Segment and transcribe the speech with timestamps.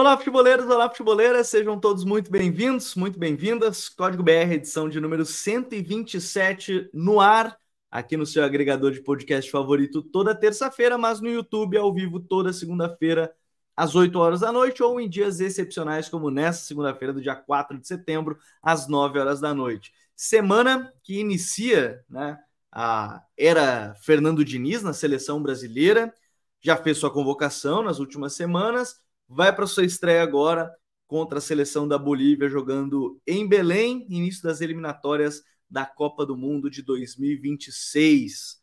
[0.00, 3.88] Olá, futeboleiros, olá, futeboleiras, sejam todos muito bem-vindos, muito bem-vindas.
[3.88, 7.58] Código BR, edição de número 127 no ar,
[7.90, 12.52] aqui no seu agregador de podcast favorito toda terça-feira, mas no YouTube ao vivo toda
[12.52, 13.34] segunda-feira,
[13.76, 17.76] às 8 horas da noite, ou em dias excepcionais, como nessa segunda-feira, do dia 4
[17.76, 19.92] de setembro, às 9 horas da noite.
[20.14, 22.38] Semana que inicia né,
[22.70, 26.14] a era Fernando Diniz na seleção brasileira,
[26.60, 30.72] já fez sua convocação nas últimas semanas vai para sua estreia agora
[31.06, 36.70] contra a seleção da Bolívia, jogando em Belém, início das eliminatórias da Copa do Mundo
[36.70, 38.58] de 2026.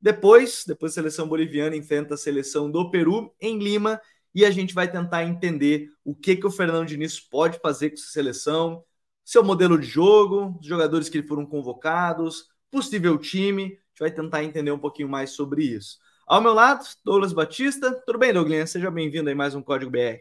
[0.00, 4.00] Depois, depois a seleção boliviana enfrenta a seleção do Peru em Lima
[4.34, 7.96] e a gente vai tentar entender o que, que o Fernando Diniz pode fazer com
[7.96, 8.84] essa seleção,
[9.24, 13.64] seu modelo de jogo, os jogadores que foram convocados, possível time.
[13.64, 15.98] A gente vai tentar entender um pouquinho mais sobre isso.
[16.30, 17.92] Ao meu lado, Douglas Batista.
[18.06, 18.70] Tudo bem, Douglas?
[18.70, 20.20] Seja bem-vindo aí mais um Código BR.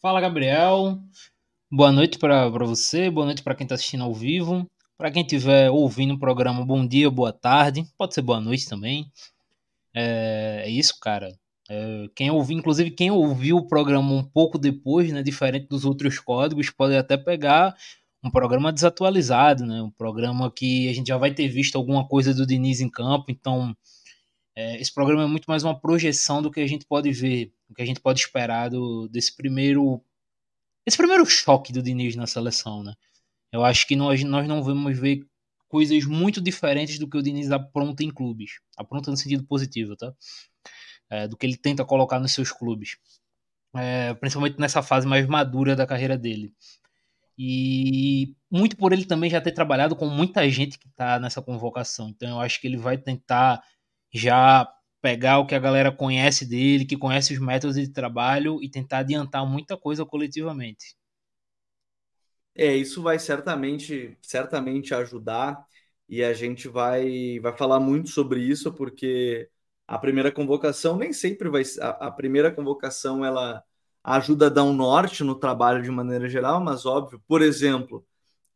[0.00, 0.98] Fala, Gabriel.
[1.70, 4.66] Boa noite para você, boa noite para quem está assistindo ao vivo.
[4.96, 7.84] Para quem estiver ouvindo o programa, bom dia, boa tarde.
[7.98, 9.12] Pode ser boa noite também.
[9.92, 11.38] É, é isso, cara.
[11.68, 16.18] É, quem ouviu, inclusive quem ouviu o programa um pouco depois, né, diferente dos outros
[16.18, 17.76] códigos, pode até pegar
[18.24, 19.82] um programa desatualizado, né?
[19.82, 23.26] Um programa que a gente já vai ter visto alguma coisa do Diniz em campo,
[23.28, 23.76] então
[24.54, 27.74] é, esse programa é muito mais uma projeção do que a gente pode ver, do
[27.74, 30.02] que a gente pode esperar do, desse primeiro
[30.86, 32.94] esse primeiro choque do Diniz na seleção, né?
[33.52, 35.24] Eu acho que nós, nós não vamos ver
[35.68, 38.60] coisas muito diferentes do que o Diniz apronta em clubes.
[38.76, 40.12] Apronta no sentido positivo, tá?
[41.08, 42.96] É, do que ele tenta colocar nos seus clubes.
[43.74, 46.52] É, principalmente nessa fase mais madura da carreira dele.
[47.38, 52.08] E muito por ele também já ter trabalhado com muita gente que está nessa convocação.
[52.08, 53.62] Então eu acho que ele vai tentar
[54.12, 54.68] já
[55.00, 58.98] pegar o que a galera conhece dele, que conhece os métodos de trabalho e tentar
[58.98, 60.96] adiantar muita coisa coletivamente.
[62.54, 65.64] É, isso vai certamente, certamente ajudar
[66.08, 69.48] e a gente vai, vai falar muito sobre isso porque
[69.86, 73.62] a primeira convocação nem sempre vai a, a primeira convocação ela
[74.04, 78.04] ajuda a dar um norte no trabalho de maneira geral, mas óbvio, por exemplo,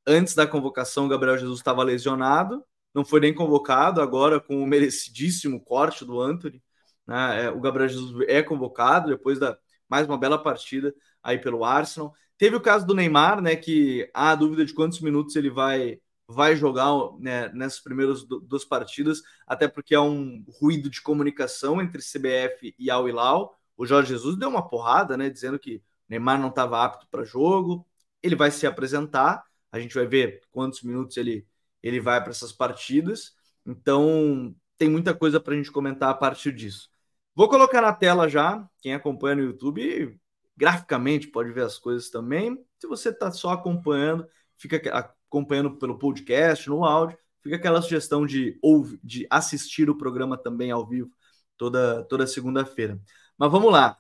[0.07, 2.65] antes da convocação o Gabriel Jesus estava lesionado,
[2.97, 6.63] não foi nem convocado, agora com o merecidíssimo corte do Anthony.
[7.07, 7.45] Né?
[7.45, 12.15] É, o Gabriel Jesus é convocado depois da mais uma bela partida aí pelo Arsenal.
[12.39, 13.55] Teve o caso do Neymar, né?
[13.55, 16.91] Que há dúvida de quantos minutos ele vai vai jogar
[17.21, 22.91] né, nessas primeiras duas partidas, até porque há um ruído de comunicação entre CBF e
[22.91, 23.57] Al Hilal.
[23.77, 27.87] O Jorge Jesus deu uma porrada, né, dizendo que Neymar não estava apto para jogo.
[28.23, 31.47] Ele vai se apresentar, a gente vai ver quantos minutos ele
[31.87, 33.35] ele vai para essas partidas.
[33.65, 36.89] Então, tem muita coisa para a gente comentar a partir disso.
[37.35, 40.19] Vou colocar na tela já, quem acompanha no YouTube,
[40.57, 42.59] graficamente pode ver as coisas também.
[42.79, 44.27] Se você está só acompanhando,
[44.57, 50.37] fica acompanhando pelo podcast, no áudio, fica aquela sugestão de, ouvir, de assistir o programa
[50.39, 51.11] também ao vivo
[51.57, 53.01] toda, toda segunda-feira.
[53.37, 53.99] Mas vamos lá.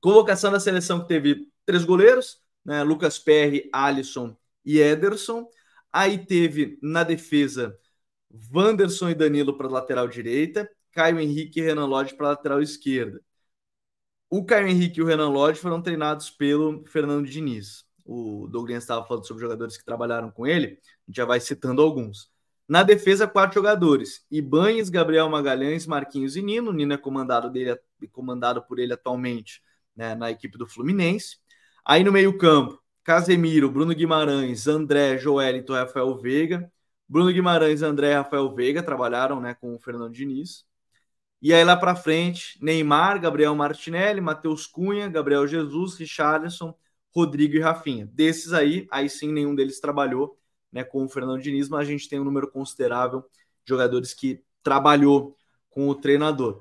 [0.00, 2.82] Convocação da seleção que teve três goleiros, né?
[2.82, 5.48] Lucas Perry, Alisson e Ederson.
[5.92, 7.78] Aí teve na defesa
[8.52, 13.20] Wanderson e Danilo para lateral direita, Caio Henrique e Renan Lodge para lateral esquerda.
[14.30, 17.86] O Caio Henrique e o Renan Lodge foram treinados pelo Fernando Diniz.
[18.04, 20.70] O Douglas estava falando sobre jogadores que trabalharam com ele, a
[21.06, 22.30] gente já vai citando alguns.
[22.68, 26.72] Na defesa, quatro jogadores: Ibanes, Gabriel Magalhães, Marquinhos e Nino.
[26.72, 27.78] Nino é comandado, dele,
[28.12, 29.62] comandado por ele atualmente
[29.96, 31.38] né, na equipe do Fluminense.
[31.84, 36.70] Aí no meio-campo, Casemiro, Bruno Guimarães, André, Joelito, Rafael Veiga.
[37.08, 40.66] Bruno Guimarães, André Rafael Veiga trabalharam né, com o Fernando Diniz.
[41.40, 46.74] E aí lá para frente, Neymar, Gabriel Martinelli, Matheus Cunha, Gabriel Jesus, Richarlison,
[47.10, 48.04] Rodrigo e Rafinha.
[48.12, 50.38] Desses aí, aí sim nenhum deles trabalhou
[50.70, 53.20] né, com o Fernando Diniz, mas a gente tem um número considerável
[53.64, 55.34] de jogadores que trabalhou
[55.70, 56.60] com o treinador.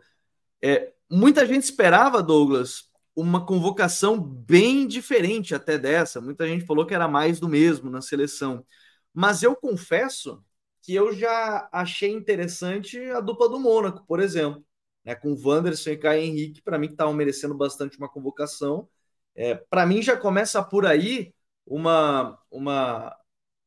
[0.61, 6.21] É, muita gente esperava, Douglas, uma convocação bem diferente até dessa.
[6.21, 8.63] Muita gente falou que era mais do mesmo na seleção.
[9.11, 10.43] Mas eu confesso
[10.83, 14.63] que eu já achei interessante a dupla do Mônaco, por exemplo,
[15.03, 18.87] né, com Wanderson e Caio Henrique, para mim que estavam merecendo bastante uma convocação.
[19.35, 21.33] É, para mim já começa por aí
[21.65, 23.17] uma, uma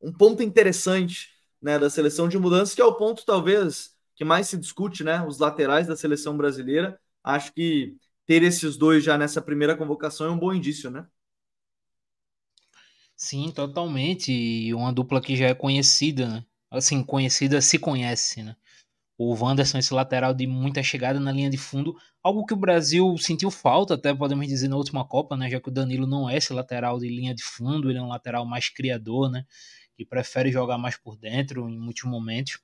[0.00, 1.30] um ponto interessante
[1.60, 5.26] né, da seleção de mudanças, que é o ponto talvez que mais se discute, né,
[5.26, 7.00] os laterais da seleção brasileira.
[7.24, 7.96] Acho que
[8.30, 11.04] ter esses dois já nessa primeira convocação é um bom indício, né?
[13.16, 14.30] Sim, totalmente.
[14.30, 16.44] E uma dupla que já é conhecida, né?
[16.70, 18.54] Assim, conhecida se conhece, né?
[19.18, 23.18] o Wanderson, esse lateral de muita chegada na linha de fundo, algo que o Brasil
[23.18, 25.50] sentiu falta, até podemos dizer, na última Copa, né?
[25.50, 28.08] Já que o Danilo não é esse lateral de linha de fundo, ele é um
[28.08, 29.44] lateral mais criador, né?
[29.96, 32.60] Que prefere jogar mais por dentro em muitos momentos.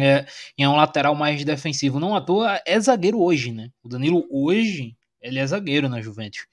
[0.00, 0.26] É,
[0.58, 2.00] é um lateral mais defensivo.
[2.00, 3.70] Não à toa é zagueiro hoje, né?
[3.82, 6.46] O Danilo hoje, ele é zagueiro na Juventus.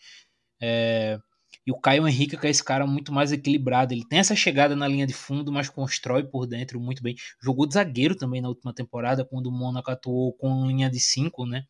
[0.62, 1.20] É,
[1.66, 3.94] e o Caio Henrique, que é esse cara muito mais equilibrado.
[3.94, 7.16] Ele tem essa chegada na linha de fundo, mas constrói por dentro muito bem.
[7.42, 11.46] Jogou de zagueiro também na última temporada, quando o Mônaco atuou com linha de 5,
[11.46, 11.64] né?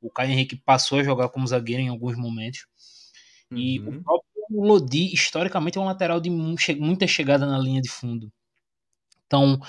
[0.00, 2.66] O Caio Henrique passou a jogar como zagueiro em alguns momentos.
[3.50, 3.58] Uhum.
[3.58, 4.02] E o uhum.
[4.02, 8.30] próprio Lodi, historicamente, é um lateral de muita chegada na linha de fundo.
[9.26, 9.60] Então,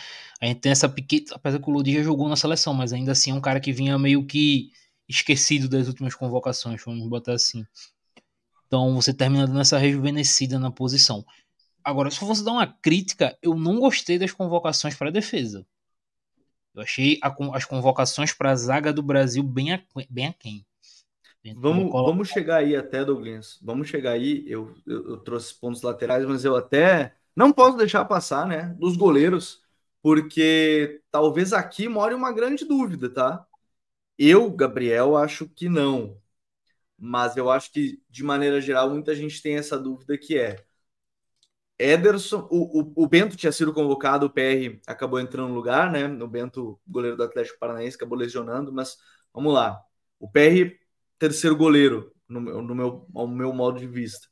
[0.42, 1.26] a gente tem essa pequena.
[1.34, 3.72] Apesar que o Lodi já jogou na seleção, mas ainda assim é um cara que
[3.72, 4.72] vinha meio que
[5.08, 7.66] esquecido das últimas convocações, vamos botar assim.
[8.68, 11.26] Então você termina dando essa rejuvenescida na posição.
[11.84, 15.66] Agora, se fosse dar uma crítica, eu não gostei das convocações para a defesa.
[16.76, 20.66] Eu achei a, as convocações para a zaga do Brasil bem, a, bem aquém.
[21.56, 23.58] Vamos, vamos chegar aí até, Douglas.
[23.62, 24.44] Vamos chegar aí.
[24.46, 28.76] Eu, eu, eu, trouxe pontos laterais, mas eu até não posso deixar passar, né?
[28.80, 29.62] Dos goleiros,
[30.02, 33.46] porque talvez aqui more uma grande dúvida, tá?
[34.18, 36.18] Eu, Gabriel, acho que não
[36.98, 40.66] mas eu acho que, de maneira geral, muita gente tem essa dúvida que é
[41.80, 46.08] Ederson, o, o, o, Bento tinha sido convocado, o PR acabou entrando no lugar, né?
[46.08, 48.98] O Bento, goleiro do Atlético Paranaense, acabou lesionando, mas
[49.32, 49.80] vamos lá.
[50.20, 50.76] O PR,
[51.20, 54.28] terceiro goleiro, no, no meu, ao meu modo de vista.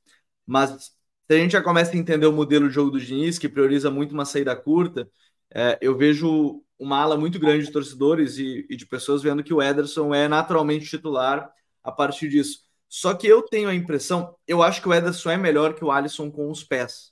[0.45, 0.94] Mas
[1.27, 3.89] se a gente já começa a entender o modelo de jogo do Diniz, que prioriza
[3.89, 5.09] muito uma saída curta,
[5.53, 9.53] é, eu vejo uma ala muito grande de torcedores e, e de pessoas vendo que
[9.53, 11.51] o Ederson é naturalmente titular
[11.83, 12.59] a partir disso.
[12.87, 15.91] Só que eu tenho a impressão, eu acho que o Ederson é melhor que o
[15.91, 17.11] Alisson com os pés.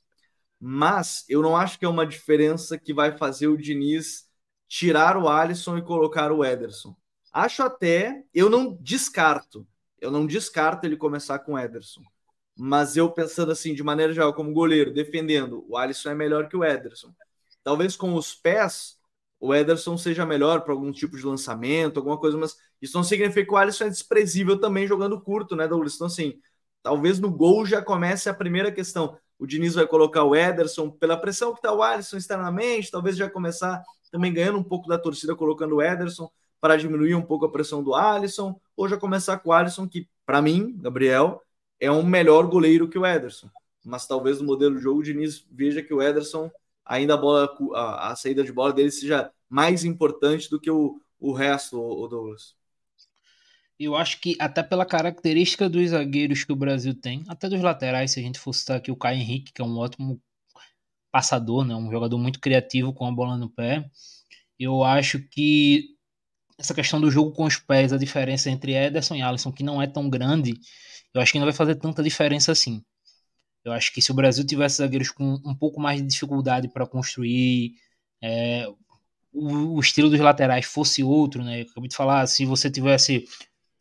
[0.60, 4.26] Mas eu não acho que é uma diferença que vai fazer o Diniz
[4.68, 6.96] tirar o Alisson e colocar o Ederson.
[7.32, 9.68] Acho até, eu não descarto,
[10.00, 12.02] eu não descarto ele começar com o Ederson.
[12.56, 16.56] Mas eu pensando assim, de maneira geral, como goleiro, defendendo, o Alisson é melhor que
[16.56, 17.14] o Ederson.
[17.64, 18.98] Talvez com os pés,
[19.40, 23.46] o Ederson seja melhor para algum tipo de lançamento, alguma coisa, mas isso não significa
[23.46, 25.96] que o Alisson é desprezível também jogando curto, né, Douglas?
[25.96, 26.40] Então, assim,
[26.84, 29.18] talvez no gol já comece a primeira questão.
[29.40, 33.30] O Diniz vai colocar o Ederson pela pressão que está o Alisson externamente, talvez já
[33.30, 36.30] começar também ganhando um pouco da torcida colocando o Ederson
[36.62, 40.08] para diminuir um pouco a pressão do Alisson, ou já começar com o Alisson, que
[40.26, 41.42] para mim, Gabriel,
[41.84, 43.50] é um melhor goleiro que o Ederson.
[43.84, 46.50] Mas talvez no modelo de jogo o Diniz veja que o Ederson
[46.86, 51.00] ainda a bola, a, a, saída de bola dele seja mais importante do que o,
[51.20, 52.56] o resto, o Douglas.
[53.78, 58.12] Eu acho que até pela característica dos zagueiros que o Brasil tem, até dos laterais,
[58.12, 60.22] se a gente fosse citar aqui o Caio Henrique, que é um ótimo
[61.12, 63.90] passador, né, um jogador muito criativo com a bola no pé,
[64.58, 65.90] eu acho que
[66.58, 69.82] essa questão do jogo com os pés, a diferença entre Ederson e Alisson, que não
[69.82, 70.54] é tão grande,
[71.14, 72.84] eu acho que não vai fazer tanta diferença assim.
[73.64, 76.86] Eu acho que se o Brasil tivesse zagueiros com um pouco mais de dificuldade para
[76.86, 77.76] construir,
[78.22, 78.68] é,
[79.32, 81.62] o, o, estilo dos laterais fosse outro, né?
[81.62, 83.26] Eu acabei de falar, se você tivesse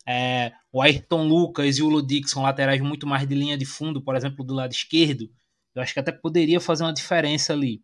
[0.07, 4.15] é, o Ayrton Lucas e o Ludix laterais muito mais de linha de fundo, por
[4.15, 5.29] exemplo, do lado esquerdo,
[5.75, 7.83] eu acho que até poderia fazer uma diferença ali.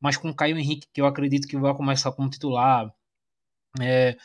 [0.00, 2.92] Mas com o Caio Henrique, que eu acredito que vai começar como titular,
[3.80, 4.16] é,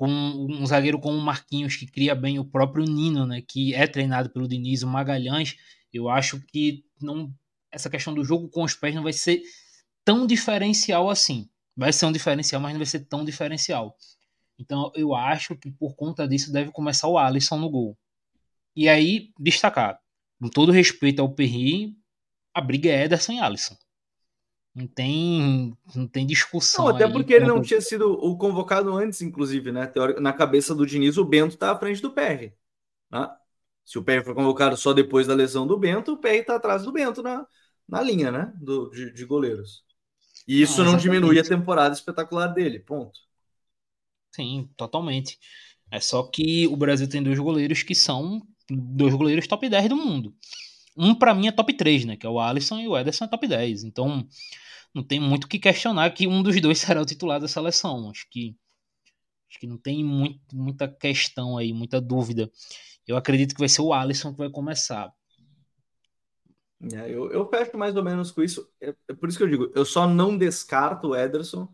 [0.00, 3.86] com um zagueiro como o Marquinhos, que cria bem o próprio Nino, né, que é
[3.86, 5.58] treinado pelo Diniz, o Magalhães,
[5.92, 7.30] eu acho que não
[7.70, 9.42] essa questão do jogo com os pés não vai ser
[10.02, 11.50] tão diferencial assim.
[11.76, 13.94] Vai ser um diferencial, mas não vai ser tão diferencial.
[14.58, 17.94] Então eu acho que por conta disso deve começar o Alisson no gol.
[18.74, 20.00] E aí, destacar,
[20.40, 21.94] com todo respeito ao Perry,
[22.54, 23.76] a briga é Ederson e Alisson.
[24.74, 26.84] Não tem, não tem discussão.
[26.86, 29.92] Não, até aí, porque ele não tinha sido o convocado antes, inclusive, né?
[30.20, 32.52] Na cabeça do Diniz, o Bento tá à frente do PR.
[33.10, 33.28] Né?
[33.84, 36.84] Se o PR foi convocado só depois da lesão do Bento, o PR está atrás
[36.84, 37.44] do Bento na,
[37.88, 38.52] na linha, né?
[38.56, 39.82] Do, de, de goleiros.
[40.46, 43.18] E isso ah, não diminui a temporada espetacular dele, ponto.
[44.32, 45.38] Sim, totalmente.
[45.90, 49.96] É só que o Brasil tem dois goleiros que são dois goleiros top 10 do
[49.96, 50.34] mundo.
[50.96, 52.16] Um para mim é top 3, né?
[52.16, 53.84] Que é o Alisson e o Ederson é top 10.
[53.84, 54.26] Então,
[54.94, 58.10] não tem muito o que questionar que um dos dois será o titular da seleção.
[58.10, 58.56] Acho que
[59.48, 62.50] acho que não tem muito, muita questão aí, muita dúvida.
[63.06, 65.12] Eu acredito que vai ser o Alisson que vai começar.
[66.94, 68.70] É, eu, eu fecho mais ou menos com isso.
[68.80, 71.68] É, é, por isso que eu digo, eu só não descarto o Ederson,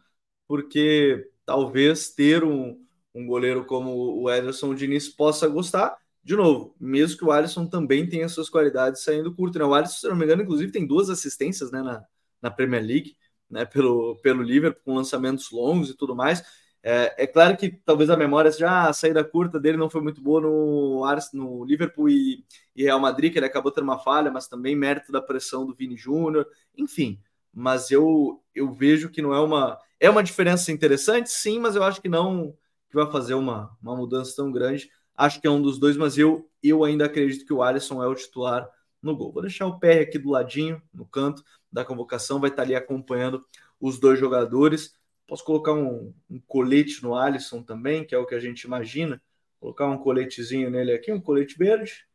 [0.49, 5.97] porque talvez ter um, um goleiro como o Ederson o Diniz possa gostar.
[6.27, 9.61] De novo, mesmo que o Alisson também tenha suas qualidades saindo curto.
[9.61, 9.65] Né?
[9.65, 12.05] O Alisson, se não me engano, inclusive tem duas assistências né, na,
[12.43, 13.17] na Premier League,
[13.49, 16.43] né, pelo, pelo Liverpool, com lançamentos longos e tudo mais.
[16.83, 20.01] É, é, claro que talvez a memória seja ah, a saída curta dele não foi
[20.01, 24.29] muito boa no, no Liverpool e, e, Real Madrid, que ele acabou tendo uma falha,
[24.29, 26.45] mas também mérito da pressão do Vini Júnior,
[26.77, 27.21] enfim.
[27.55, 29.79] Mas eu, eu vejo que não é uma.
[30.01, 32.53] É uma diferença interessante, sim, mas eu acho que não
[32.89, 34.91] que vai fazer uma, uma mudança tão grande.
[35.17, 38.07] Acho que é um dos dois, mas eu, eu ainda acredito que o Alisson é
[38.07, 38.69] o titular
[39.03, 39.33] no gol.
[39.33, 41.43] Vou deixar o PR aqui do ladinho, no canto
[41.73, 43.45] da convocação, vai estar ali acompanhando
[43.81, 44.95] os dois jogadores.
[45.27, 49.21] Posso colocar um, um, colete no Alisson também, que é o que a gente imagina.
[49.59, 52.07] Colocar um coletezinho nele aqui, um colete verde.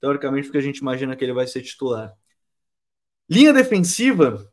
[0.00, 2.14] Teoricamente, porque a gente imagina que ele vai ser titular.
[3.28, 4.50] Linha defensiva,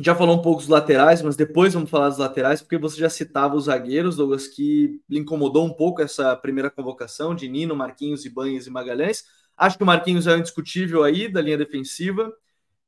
[0.00, 3.10] já falou um pouco dos laterais, mas depois vamos falar dos laterais, porque você já
[3.10, 8.24] citava os zagueiros, Douglas, que lhe incomodou um pouco essa primeira convocação de Nino, Marquinhos,
[8.24, 9.24] Ibanhas e Magalhães.
[9.56, 12.32] Acho que o Marquinhos é indiscutível aí da linha defensiva.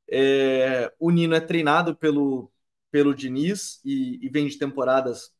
[0.09, 2.51] É, o Nino é treinado pelo,
[2.91, 5.31] pelo Diniz e, e, vem de temporadas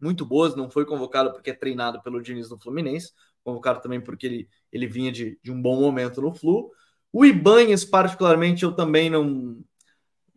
[0.00, 3.12] muito boas, não foi convocado porque é treinado pelo Diniz no Fluminense,
[3.44, 6.70] convocado também porque ele, ele vinha de, de um bom momento no Flu.
[7.12, 9.62] O Ibanhes, particularmente, eu também não,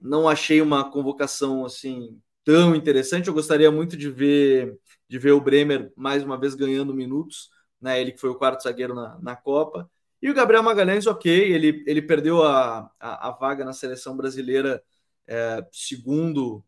[0.05, 3.27] não achei uma convocação assim tão interessante.
[3.27, 8.01] Eu gostaria muito de ver de ver o Bremer mais uma vez ganhando minutos, né?
[8.01, 9.89] Ele que foi o quarto zagueiro na, na Copa.
[10.21, 14.83] E o Gabriel Magalhães, ok, ele, ele perdeu a, a, a vaga na seleção brasileira
[15.27, 16.63] é, segundo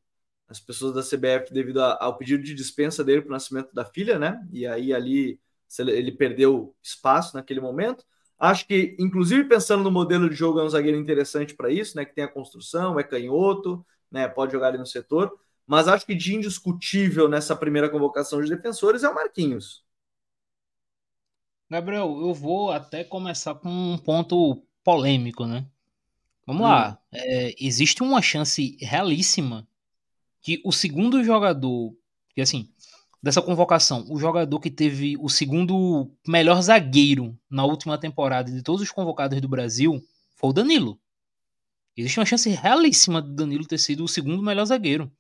[0.47, 4.17] as pessoas da CBF, devido ao pedido de dispensa dele para o nascimento da filha,
[4.17, 4.47] né?
[4.51, 5.39] E aí ali
[5.79, 8.05] ele perdeu espaço naquele momento.
[8.39, 12.05] Acho que, inclusive pensando no modelo de jogo, é um zagueiro interessante para isso, né?
[12.05, 14.27] Que tem a construção, é canhoto, né?
[14.27, 15.37] Pode jogar ali no setor.
[15.65, 19.83] Mas acho que de indiscutível nessa primeira convocação de defensores é o Marquinhos.
[21.69, 25.65] Gabriel, eu vou até começar com um ponto polêmico, né?
[26.45, 26.65] Vamos hum.
[26.65, 26.97] lá.
[27.11, 29.67] É, existe uma chance realíssima
[30.41, 31.93] que o segundo jogador,
[32.33, 32.71] que assim,
[33.21, 38.81] dessa convocação, o jogador que teve o segundo melhor zagueiro na última temporada de todos
[38.81, 40.03] os convocados do Brasil
[40.35, 40.99] foi o Danilo.
[41.95, 45.11] Existe uma chance realíssima de Danilo ter sido o segundo melhor zagueiro.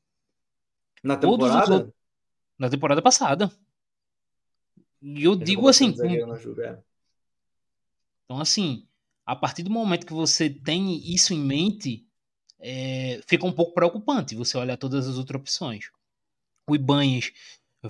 [1.03, 1.73] Na temporada?
[1.73, 1.93] Outros,
[2.57, 3.51] na temporada passada.
[5.01, 5.95] E eu Ele digo assim.
[6.61, 6.77] É.
[8.25, 8.87] Então, assim,
[9.25, 12.05] a partir do momento que você tem isso em mente,
[12.59, 15.89] é, fica um pouco preocupante você olhar todas as outras opções.
[16.69, 17.31] O Ibanhes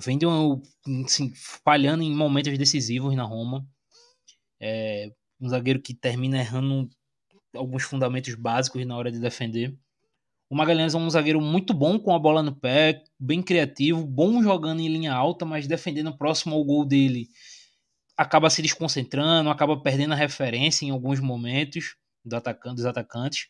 [0.00, 0.60] vem de um,
[1.04, 1.32] assim,
[1.64, 3.66] falhando em momentos decisivos na Roma.
[4.60, 6.88] É, um zagueiro que termina errando
[7.54, 9.76] alguns fundamentos básicos na hora de defender.
[10.50, 14.42] O Magalhães é um zagueiro muito bom com a bola no pé, bem criativo, bom
[14.42, 17.28] jogando em linha alta, mas defendendo próximo ao gol dele
[18.18, 23.48] acaba se desconcentrando, acaba perdendo a referência em alguns momentos do atacante, dos atacantes.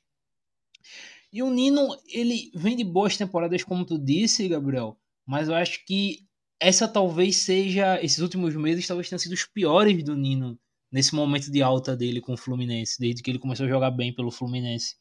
[1.32, 5.84] E o Nino, ele vem de boas temporadas, como tu disse, Gabriel, mas eu acho
[5.86, 6.27] que
[6.60, 10.58] essa talvez seja, esses últimos meses talvez tenham sido os piores do Nino
[10.90, 14.14] nesse momento de alta dele com o Fluminense, desde que ele começou a jogar bem
[14.14, 14.96] pelo Fluminense.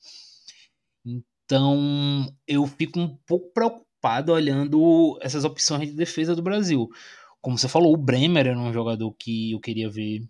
[1.05, 6.89] Então, eu fico um pouco preocupado olhando essas opções de defesa do Brasil
[7.47, 10.27] como você falou, o Bremer era um jogador que eu queria ver.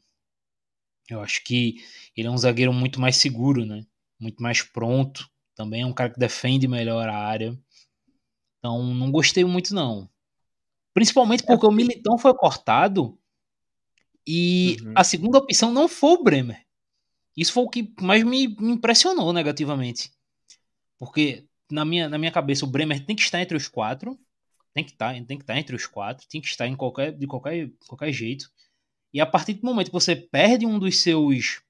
[1.10, 1.78] Eu acho que
[2.16, 3.84] ele é um zagueiro muito mais seguro, né?
[4.20, 5.28] Muito mais pronto.
[5.56, 7.58] Também é um cara que defende melhor a área.
[8.60, 10.08] Então, não gostei muito, não.
[10.98, 13.16] Principalmente porque o Militão foi cortado
[14.26, 14.94] e uhum.
[14.96, 16.66] a segunda opção não foi o Bremer.
[17.38, 20.12] Isso foi o que mais me, me impressionou negativamente.
[20.98, 24.18] Porque na minha, na minha cabeça o Bremer tem que estar entre os quatro
[24.74, 26.76] tem que estar, tá, tem que estar tá entre os quatro, tem que estar em
[26.76, 28.48] qualquer, de qualquer, qualquer jeito.
[29.12, 31.62] E a partir do momento que você perde um dos seus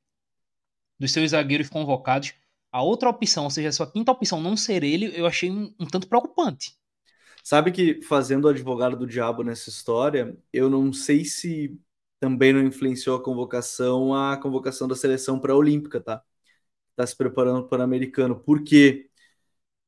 [0.99, 2.33] dos seus zagueiros convocados,
[2.71, 5.73] a outra opção, ou seja, a sua quinta opção não ser ele, eu achei um,
[5.79, 6.75] um tanto preocupante.
[7.47, 11.79] Sabe que fazendo o advogado do diabo nessa história, eu não sei se
[12.19, 16.21] também não influenciou a convocação a convocação da seleção para a Olímpica, tá?
[16.95, 18.39] Tá se preparando para o Americano.
[18.39, 19.09] Por quê?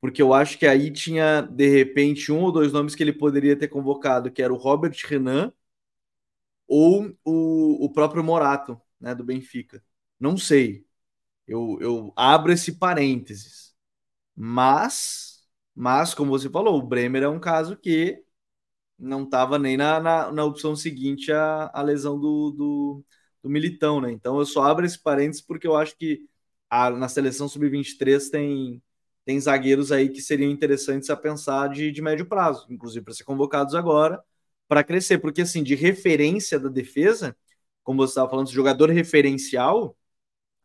[0.01, 3.57] porque eu acho que aí tinha, de repente, um ou dois nomes que ele poderia
[3.57, 5.51] ter convocado, que era o Robert Renan
[6.67, 9.83] ou o, o próprio Morato, né, do Benfica.
[10.19, 10.85] Não sei.
[11.47, 13.75] Eu, eu abro esse parênteses.
[14.35, 15.28] Mas,
[15.79, 18.21] mas, como você falou, o Bremer é um caso que
[18.97, 23.05] não estava nem na, na, na, opção seguinte a, a lesão do, do,
[23.43, 24.11] do Militão, né?
[24.11, 26.27] Então eu só abro esse parênteses porque eu acho que
[26.69, 28.83] a, na seleção sub-23 tem
[29.25, 33.23] tem zagueiros aí que seriam interessantes a pensar de, de médio prazo, inclusive para ser
[33.23, 34.23] convocados agora,
[34.67, 37.37] para crescer, porque assim, de referência da defesa,
[37.83, 39.97] como você estava falando, jogador referencial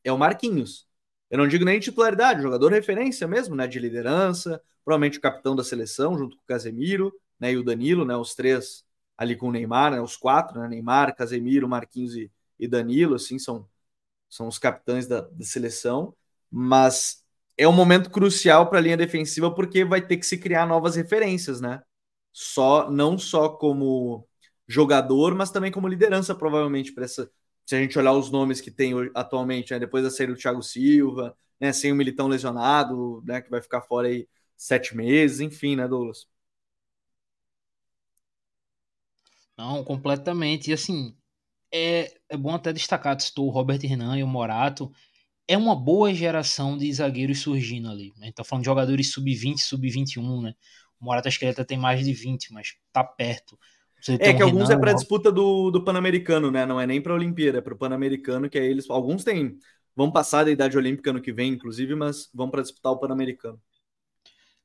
[0.05, 0.89] é o Marquinhos.
[1.35, 5.65] Eu não digo nem titularidade, jogador referência mesmo, né, de liderança, provavelmente o capitão da
[5.65, 8.85] seleção, junto com o Casemiro, né, e o Danilo, né, os três
[9.19, 13.37] ali com o Neymar, né, os quatro, né, Neymar, Casemiro, Marquinhos e, e Danilo, assim,
[13.37, 13.69] são,
[14.31, 16.15] são os capitães da, da seleção,
[16.49, 17.25] mas
[17.59, 20.95] é um momento crucial para a linha defensiva porque vai ter que se criar novas
[20.95, 21.83] referências, né?
[22.33, 24.25] Só não só como
[24.69, 27.29] jogador, mas também como liderança, provavelmente, para essa.
[27.67, 30.63] Se a gente olhar os nomes que tem atualmente, né, depois da saída do Thiago
[30.63, 35.77] Silva, né, sem o Militão lesionado, né, que vai ficar fora aí sete meses, enfim,
[35.77, 36.27] né, Douglas?
[39.57, 40.71] Não, completamente.
[40.71, 41.17] E assim,
[41.73, 44.93] é, é bom até destacar, estou o Robert Renan e o Morato.
[45.49, 48.15] É uma boa geração de zagueiros surgindo ali.
[48.21, 50.55] A gente tá falando de jogadores sub-20, sub-21, né?
[51.01, 53.59] O Morato acho que ele até tem mais de 20, mas tá perto.
[54.09, 56.67] É que alguns Renan, é para disputa do, do Pan-Americano, né?
[56.67, 58.89] Não é nem para a Olimpíada, é para o Pan-Americano, que é eles.
[58.91, 59.59] Alguns têm.
[59.97, 63.61] Vão passar da idade olímpica no que vem, inclusive, mas vão para disputar o Pan-Americano.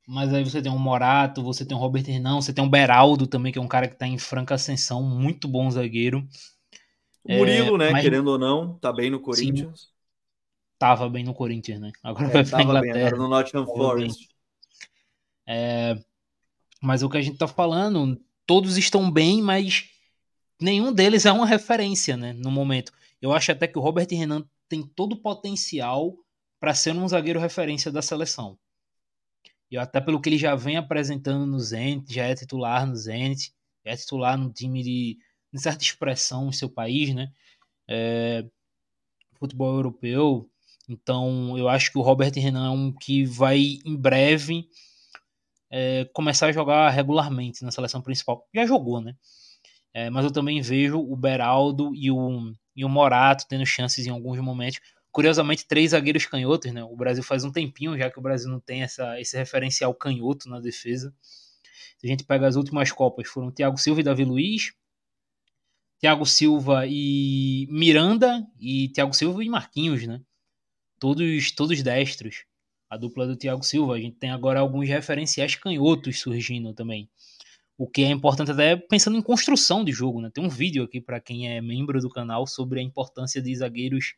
[0.07, 3.27] Mas aí você tem um Morato, você tem um Robert Hernão, você tem um Beraldo
[3.27, 6.27] também, que é um cara que tá em franca ascensão, muito bom zagueiro.
[7.23, 8.01] O Murilo, é, né, mas...
[8.01, 9.81] querendo ou não, tá bem no Corinthians.
[9.81, 9.87] Sim,
[10.79, 11.91] tava bem no Corinthians, né?
[12.01, 12.93] Agora é, vai pra Inglaterra.
[12.93, 14.29] Bem, agora no Nottingham Forest.
[15.47, 15.95] É,
[16.81, 18.19] mas o que a gente tá falando,
[18.49, 19.91] todos estão bem, mas
[20.59, 22.91] nenhum deles é uma referência, né, no momento.
[23.21, 26.17] Eu acho até que o Robert Renan tem todo o potencial
[26.59, 28.57] para ser um zagueiro referência da seleção.
[29.69, 33.53] E até pelo que ele já vem apresentando no Zenit, já é titular no Zenit,
[33.85, 35.19] é titular no time de,
[35.53, 37.31] de certa expressão em seu país, né?
[37.87, 38.43] É,
[39.35, 40.49] futebol europeu.
[40.87, 44.67] Então, eu acho que o Robert Renan é um que vai em breve
[45.71, 48.47] é, começar a jogar regularmente na seleção principal.
[48.53, 49.15] Já jogou, né?
[49.93, 54.11] É, mas eu também vejo o Beraldo e o, e o Morato tendo chances em
[54.11, 54.79] alguns momentos
[55.11, 56.83] curiosamente, três zagueiros canhotos, né?
[56.83, 60.47] O Brasil faz um tempinho já que o Brasil não tem essa, esse referencial canhoto
[60.49, 61.13] na defesa.
[61.97, 64.71] Se a gente pega as últimas Copas, foram Thiago Silva e Davi Luiz,
[65.99, 70.21] Thiago Silva e Miranda, e Thiago Silva e Marquinhos, né?
[70.99, 72.45] Todos, todos destros.
[72.89, 73.93] A dupla do Thiago Silva.
[73.93, 77.09] A gente tem agora alguns referenciais canhotos surgindo também.
[77.77, 80.29] O que é importante até pensando em construção de jogo, né?
[80.33, 84.15] Tem um vídeo aqui para quem é membro do canal sobre a importância de zagueiros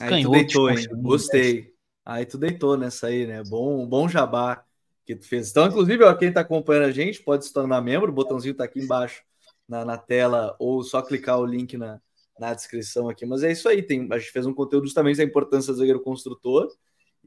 [0.00, 0.88] Aí deitou, hein?
[1.02, 1.74] Gostei.
[2.04, 3.42] Aí tu deitou nessa aí, né?
[3.44, 4.64] Bom, bom jabá
[5.04, 5.50] que tu fez.
[5.50, 8.64] Então, inclusive, ó, quem tá acompanhando a gente pode se tornar membro, o botãozinho tá
[8.64, 9.22] aqui embaixo
[9.68, 12.00] na, na tela, ou só clicar o link na,
[12.38, 13.26] na descrição aqui.
[13.26, 16.00] Mas é isso aí, tem, a gente fez um conteúdo justamente da importância do zagueiro
[16.00, 16.68] construtor.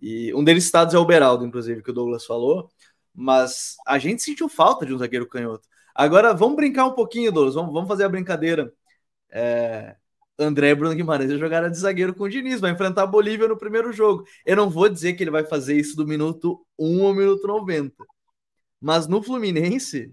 [0.03, 2.69] E um deles citados é o Beraldo, inclusive, que o Douglas falou.
[3.13, 5.65] Mas a gente sentiu falta de um zagueiro canhoto.
[5.95, 7.55] Agora, vamos brincar um pouquinho, Douglas.
[7.55, 8.73] Vamos, vamos fazer a brincadeira.
[9.31, 9.95] É,
[10.37, 13.57] André Bruno Guimarães vai jogar de zagueiro com o Diniz, vai enfrentar a Bolívia no
[13.57, 14.25] primeiro jogo.
[14.45, 17.95] Eu não vou dizer que ele vai fazer isso do minuto 1 ao minuto 90.
[18.81, 20.11] Mas no Fluminense,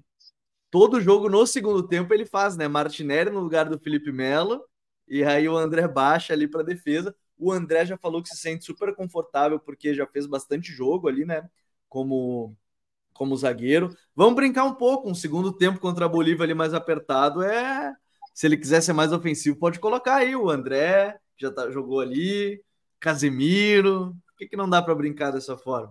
[0.70, 2.68] todo jogo no segundo tempo ele faz, né?
[2.68, 4.62] Martinelli no lugar do Felipe Melo,
[5.08, 7.12] e aí o André baixa ali para defesa.
[7.40, 11.24] O André já falou que se sente super confortável porque já fez bastante jogo ali,
[11.24, 11.48] né?
[11.88, 12.56] Como
[13.12, 13.94] como zagueiro.
[14.14, 17.94] Vamos brincar um pouco, um segundo tempo contra a Bolívia ali mais apertado é
[18.32, 22.00] se ele quiser ser mais ofensivo, pode colocar aí o André, que já tá, jogou
[22.00, 22.62] ali,
[22.98, 24.16] Casemiro.
[24.26, 25.90] Por que, que não dá para brincar dessa forma?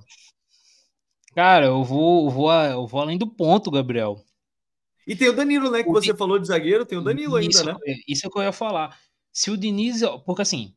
[1.36, 4.24] Cara, eu vou, eu vou, eu vou além do ponto, Gabriel.
[5.06, 5.84] E tem o Danilo, né?
[5.84, 7.80] Que o você falou de zagueiro, tem o Danilo isso, ainda, né?
[8.08, 8.98] Isso é o que eu ia falar.
[9.32, 10.02] Se o Diniz.
[10.26, 10.74] Porque assim,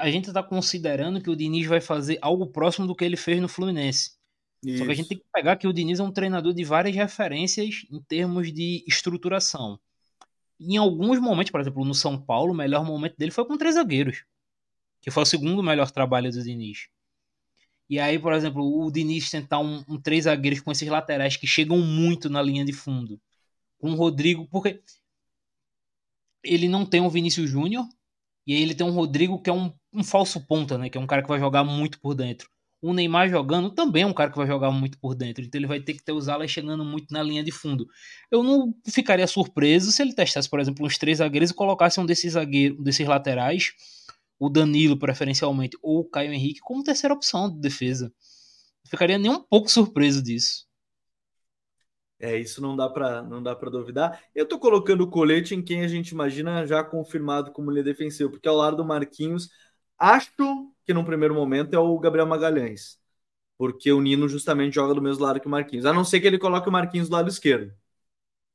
[0.00, 3.40] a gente tá considerando que o Diniz vai fazer algo próximo do que ele fez
[3.40, 4.16] no Fluminense.
[4.64, 4.78] Isso.
[4.78, 6.94] Só que a gente tem que pegar que o Diniz é um treinador de várias
[6.94, 9.78] referências em termos de estruturação
[10.60, 13.74] em alguns momentos, por exemplo, no São Paulo, o melhor momento dele foi com três
[13.74, 14.24] zagueiros,
[15.00, 16.88] que foi o segundo melhor trabalho do Diniz.
[17.88, 21.46] E aí, por exemplo, o Diniz tentar um, um três zagueiros com esses laterais que
[21.46, 23.20] chegam muito na linha de fundo,
[23.78, 24.82] com o Rodrigo, porque
[26.42, 27.84] ele não tem um Vinícius Júnior,
[28.46, 30.88] e aí ele tem um Rodrigo que é um, um falso ponta, né?
[30.88, 32.48] Que é um cara que vai jogar muito por dentro.
[32.80, 35.66] O Neymar jogando também é um cara que vai jogar muito por dentro, então ele
[35.66, 37.86] vai ter que ter os alas chegando muito na linha de fundo.
[38.30, 42.06] Eu não ficaria surpreso se ele testasse, por exemplo, uns três zagueiros e colocasse um
[42.06, 43.72] desses zagueiros, desses laterais,
[44.38, 48.12] o Danilo preferencialmente, ou o Caio Henrique, como terceira opção de defesa.
[48.84, 50.65] Não ficaria nem um pouco surpreso disso.
[52.18, 54.22] É, isso não dá para não dá para duvidar.
[54.34, 58.30] Eu tô colocando o colete em quem a gente imagina já confirmado como linha defensivo,
[58.30, 59.50] porque ao lado do Marquinhos,
[59.98, 60.32] acho
[60.84, 62.98] que num primeiro momento é o Gabriel Magalhães,
[63.58, 66.26] porque o Nino justamente joga do mesmo lado que o Marquinhos, a não ser que
[66.26, 67.72] ele coloque o Marquinhos do lado esquerdo.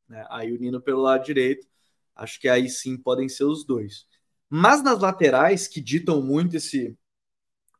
[0.07, 0.25] Né?
[0.29, 1.67] Aí o Nino pelo lado direito,
[2.15, 4.07] acho que aí sim podem ser os dois.
[4.49, 6.97] Mas nas laterais, que ditam muito esse,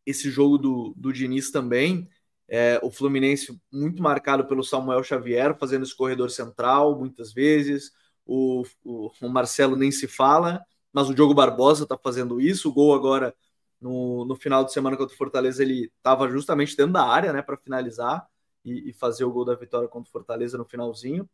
[0.06, 2.10] esse jogo do, do Diniz também,
[2.54, 7.94] é, o Fluminense muito marcado pelo Samuel Xavier, fazendo esse corredor central muitas vezes,
[8.26, 10.62] o, o, o Marcelo nem se fala,
[10.92, 12.68] mas o Diogo Barbosa está fazendo isso.
[12.68, 13.34] O gol agora
[13.80, 17.42] no, no final de semana contra o Fortaleza, ele estava justamente dentro da área, né,
[17.42, 18.28] para finalizar
[18.66, 21.28] e, e, fazer o gol da vitória contra o Fortaleza no finalzinho.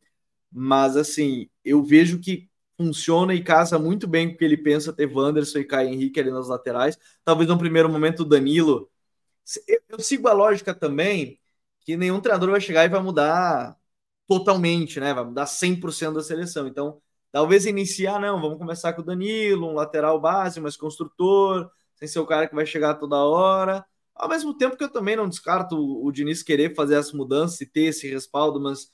[0.51, 4.93] Mas assim, eu vejo que funciona e casa muito bem com o que ele pensa
[4.93, 6.95] ter Wanderson e Caio Henrique ali nas laterais.
[7.25, 8.88] Talvez no primeiro momento o Danilo.
[9.89, 11.39] Eu sigo a lógica também
[11.81, 13.77] que nenhum treinador vai chegar e vai mudar
[14.27, 15.13] totalmente, né?
[15.13, 16.67] Vai mudar 100% da seleção.
[16.67, 22.07] Então, talvez iniciar, não, vamos começar com o Danilo, um lateral base, mais construtor, sem
[22.07, 23.86] ser o cara que vai chegar toda hora.
[24.13, 27.67] Ao mesmo tempo que eu também não descarto o, Diniz querer fazer essa mudança e
[27.67, 28.89] ter esse respaldo, mas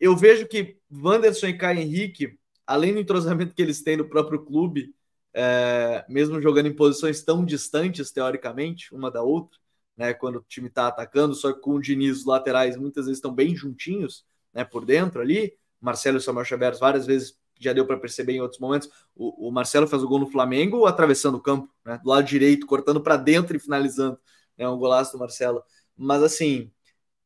[0.00, 4.44] eu vejo que Wanderson e Caio Henrique, além do entrosamento que eles têm no próprio
[4.44, 4.94] clube,
[5.34, 9.58] é, mesmo jogando em posições tão distantes, teoricamente, uma da outra,
[9.96, 13.18] né, quando o time está atacando, só que com o Diniz, os laterais muitas vezes
[13.18, 15.56] estão bem juntinhos, né, por dentro ali.
[15.80, 18.88] Marcelo e Samuel Xavier várias vezes já deu para perceber em outros momentos.
[19.14, 22.66] O, o, Marcelo faz o gol no Flamengo atravessando o campo, né, do lado direito,
[22.66, 24.18] cortando para dentro e finalizando.
[24.56, 25.62] É né, um golaço do Marcelo.
[25.96, 26.72] Mas assim,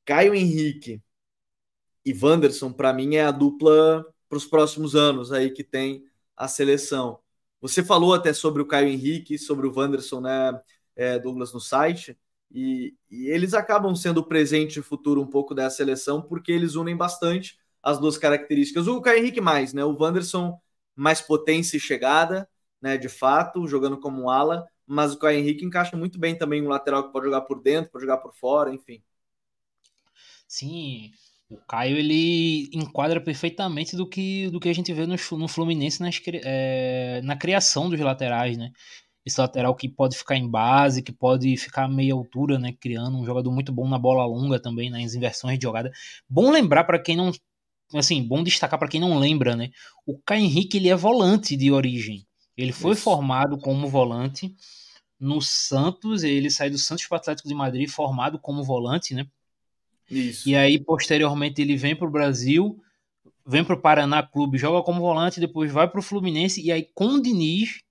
[0.04, 1.02] Caio Henrique
[2.04, 6.04] e Wanderson, para mim, é a dupla para os próximos anos aí que tem
[6.36, 7.20] a seleção.
[7.60, 10.60] Você falou até sobre o Caio Henrique, sobre o Wanderson, né,
[10.96, 12.16] é, Douglas, no site,
[12.50, 16.74] e, e, eles acabam sendo o presente e futuro um pouco dessa seleção, porque eles
[16.74, 18.86] unem bastante as duas características.
[18.86, 19.84] O Caio Henrique mais, né?
[19.84, 20.58] O Wanderson
[20.96, 22.48] mais potência e chegada,
[22.80, 22.96] né?
[22.96, 27.04] De fato, jogando como ala, mas o Caio Henrique encaixa muito bem também um lateral
[27.04, 29.02] que pode jogar por dentro, pode jogar por fora, enfim.
[30.46, 31.12] Sim,
[31.50, 36.00] o Caio ele enquadra perfeitamente do que, do que a gente vê no, no Fluminense
[36.00, 38.72] nas, é, na criação dos laterais, né?
[39.28, 42.72] Esse lateral que pode ficar em base, que pode ficar a meia altura, né?
[42.72, 45.92] Criando um jogador muito bom na bola longa também, nas inversões de jogada.
[46.28, 47.30] Bom lembrar para quem não.
[47.94, 49.70] Assim, bom destacar para quem não lembra, né?
[50.06, 52.26] O Caio Henrique ele é volante de origem.
[52.56, 53.02] Ele foi Isso.
[53.02, 54.54] formado como volante
[55.20, 59.26] no Santos, ele sai do Santos para o Atlético de Madrid formado como volante, né?
[60.10, 60.48] Isso.
[60.48, 62.80] E aí, posteriormente, ele vem para o Brasil,
[63.46, 66.88] vem para o Paraná Clube, joga como volante, depois vai para o Fluminense, e aí
[66.94, 67.82] com o Diniz,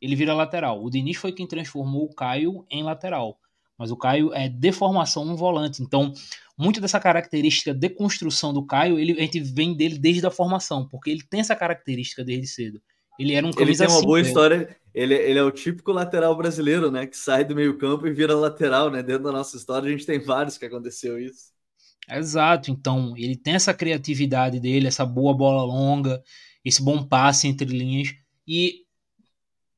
[0.00, 0.82] ele vira lateral.
[0.82, 3.38] O Diniz foi quem transformou o Caio em lateral.
[3.78, 5.82] Mas o Caio é de formação um volante.
[5.82, 6.12] Então,
[6.56, 10.88] muito dessa característica de construção do Caio, ele, a gente vem dele desde a formação,
[10.88, 12.80] porque ele tem essa característica desde cedo.
[13.18, 14.76] Ele era um camisa Ele tem uma boa história.
[14.94, 17.06] Ele, ele é o típico lateral brasileiro, né?
[17.06, 19.02] Que sai do meio-campo e vira lateral, né?
[19.02, 21.52] Dentro da nossa história, a gente tem vários que aconteceu isso.
[22.10, 22.70] Exato.
[22.70, 26.22] Então, ele tem essa criatividade dele, essa boa bola longa,
[26.64, 28.14] esse bom passe entre linhas.
[28.46, 28.85] E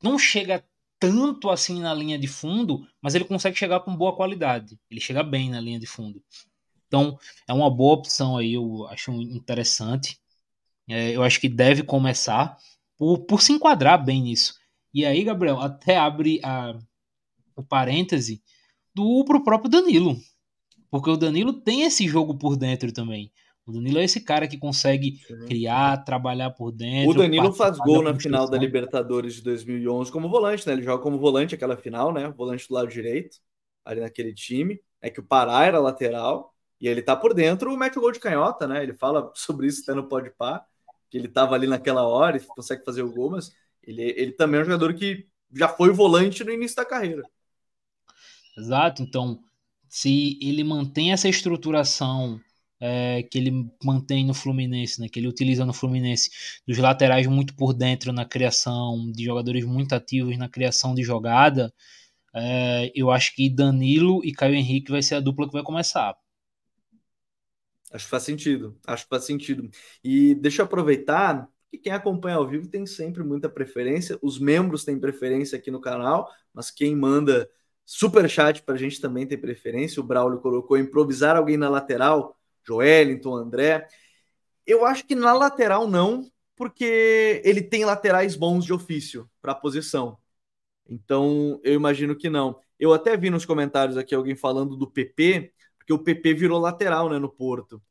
[0.03, 0.65] não chega
[0.99, 4.79] tanto assim na linha de fundo, mas ele consegue chegar com boa qualidade.
[4.91, 6.23] Ele chega bem na linha de fundo.
[6.87, 10.19] Então, é uma boa opção aí, eu acho interessante.
[10.89, 12.57] É, eu acho que deve começar
[12.97, 14.55] por, por se enquadrar bem nisso.
[14.93, 16.77] E aí, Gabriel, até abre a,
[17.55, 18.43] o parêntese
[18.95, 20.19] do pro próprio Danilo.
[20.91, 23.31] Porque o Danilo tem esse jogo por dentro também.
[23.69, 27.11] O Danilo é esse cara que consegue criar, trabalhar por dentro.
[27.11, 30.73] O Danilo faz gol na final da Libertadores de 2011 como volante, né?
[30.73, 32.29] Ele joga como volante aquela final, né?
[32.31, 33.37] Volante do lado direito,
[33.85, 34.81] ali naquele time.
[35.03, 38.19] É que o Pará era lateral e ele tá por dentro, mete o gol de
[38.19, 38.83] canhota, né?
[38.83, 40.65] Ele fala sobre isso até no Pode Par
[41.11, 43.53] que ele estava ali naquela hora e consegue fazer o gol, mas
[43.83, 47.23] ele, ele também é um jogador que já foi volante no início da carreira.
[48.57, 49.39] Exato, então
[49.89, 52.41] se ele mantém essa estruturação
[52.81, 56.31] é, que ele mantém no Fluminense, né, que ele utiliza no Fluminense,
[56.67, 61.73] dos laterais muito por dentro na criação, de jogadores muito ativos na criação de jogada,
[62.35, 66.17] é, eu acho que Danilo e Caio Henrique vai ser a dupla que vai começar.
[67.91, 69.71] Acho que faz sentido, acho que faz sentido.
[70.05, 74.85] E deixa eu aproveitar que quem acompanha ao vivo tem sempre muita preferência, os membros
[74.85, 77.49] têm preferência aqui no canal, mas quem manda
[77.85, 80.01] super chat para a gente também tem preferência.
[80.01, 82.38] O Braulio colocou improvisar alguém na lateral,
[82.69, 83.89] Joelinton, André.
[84.67, 89.55] Eu acho que na lateral não, porque ele tem laterais bons de ofício para a
[89.55, 90.19] posição.
[90.89, 92.61] Então eu imagino que não.
[92.79, 97.09] Eu até vi nos comentários aqui alguém falando do PP, porque o PP virou lateral
[97.09, 97.83] né, no Porto.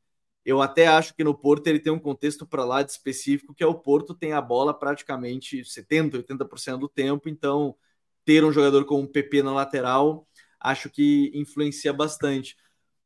[0.44, 3.62] Eu até acho que no Porto ele tem um contexto para lá de específico, que
[3.62, 7.76] é o Porto tem a bola praticamente 70%, 80% do tempo, então
[8.24, 10.26] ter um jogador como o PP na lateral
[10.60, 12.56] acho que influencia bastante.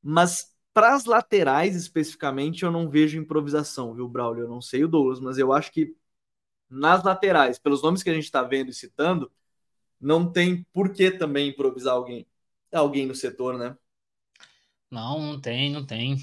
[0.03, 4.45] Mas para as laterais especificamente eu não vejo improvisação, viu, Braulio?
[4.45, 5.95] Eu não sei o Douglas, mas eu acho que
[6.69, 9.31] nas laterais, pelos nomes que a gente está vendo e citando,
[10.01, 12.27] não tem por que também improvisar alguém,
[12.73, 13.77] alguém no setor, né?
[14.91, 16.17] Não, não tem, não tem.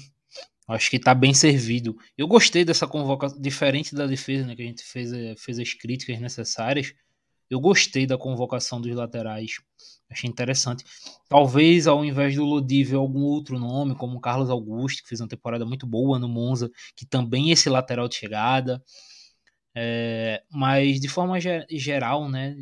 [0.68, 1.96] Acho que está bem servido.
[2.16, 5.74] Eu gostei dessa convocação, diferente da defesa, né, que a gente fez, eh, fez as
[5.74, 6.92] críticas necessárias.
[7.50, 9.56] Eu gostei da convocação dos laterais.
[10.08, 10.84] Achei interessante.
[11.28, 15.66] Talvez ao invés do Lodível algum outro nome, como Carlos Augusto, que fez uma temporada
[15.66, 18.82] muito boa no Monza, que também é esse lateral de chegada.
[19.72, 21.38] É, mas de forma
[21.70, 22.56] geral, né,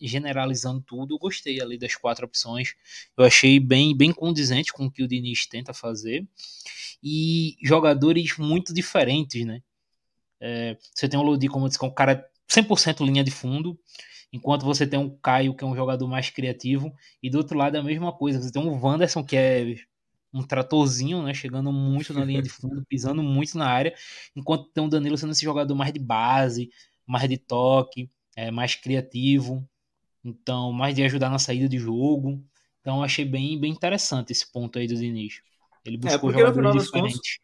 [0.00, 2.74] generalizando tudo, eu gostei ali das quatro opções.
[3.16, 6.26] Eu achei bem, bem condizente com o que o Diniz tenta fazer.
[7.02, 9.62] E jogadores muito diferentes, né?
[10.40, 13.30] É, você tem o Lodi, como eu disse, que é um cara 100% linha de
[13.30, 13.78] fundo,
[14.32, 17.76] enquanto você tem o Caio, que é um jogador mais criativo, e do outro lado
[17.76, 18.40] é a mesma coisa.
[18.40, 19.76] Você tem o Wanderson, que é
[20.32, 21.32] um tratorzinho, né?
[21.32, 23.94] Chegando muito na linha de fundo, pisando muito na área,
[24.36, 26.70] enquanto tem o Danilo sendo esse jogador mais de base,
[27.06, 29.66] mais de toque, é, mais criativo,
[30.24, 32.42] então mais de ajudar na saída de jogo.
[32.80, 35.40] Então achei bem, bem interessante esse ponto aí do Diniz.
[35.84, 37.38] Ele é, buscou é, porque, jogadores diferentes.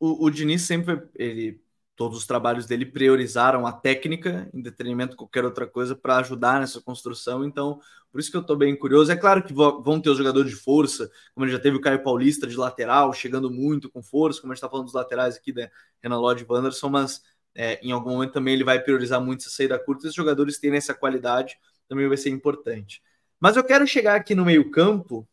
[0.00, 1.60] O, o Diniz sempre ele
[1.98, 6.60] todos os trabalhos dele priorizaram a técnica em detrimento de qualquer outra coisa para ajudar
[6.60, 7.44] nessa construção.
[7.44, 7.80] Então,
[8.12, 9.10] por isso que eu estou bem curioso.
[9.10, 12.00] É claro que vão ter os jogadores de força, como ele já teve o Caio
[12.00, 15.52] Paulista de lateral, chegando muito com força, como a gente está falando dos laterais aqui,
[15.52, 15.70] né?
[16.00, 17.20] Renan Lodge e Wanderson, mas
[17.52, 20.06] é, em algum momento também ele vai priorizar muito essa saída curta.
[20.06, 21.58] Os jogadores têm essa qualidade,
[21.88, 23.02] também vai ser importante.
[23.40, 25.28] Mas eu quero chegar aqui no meio-campo,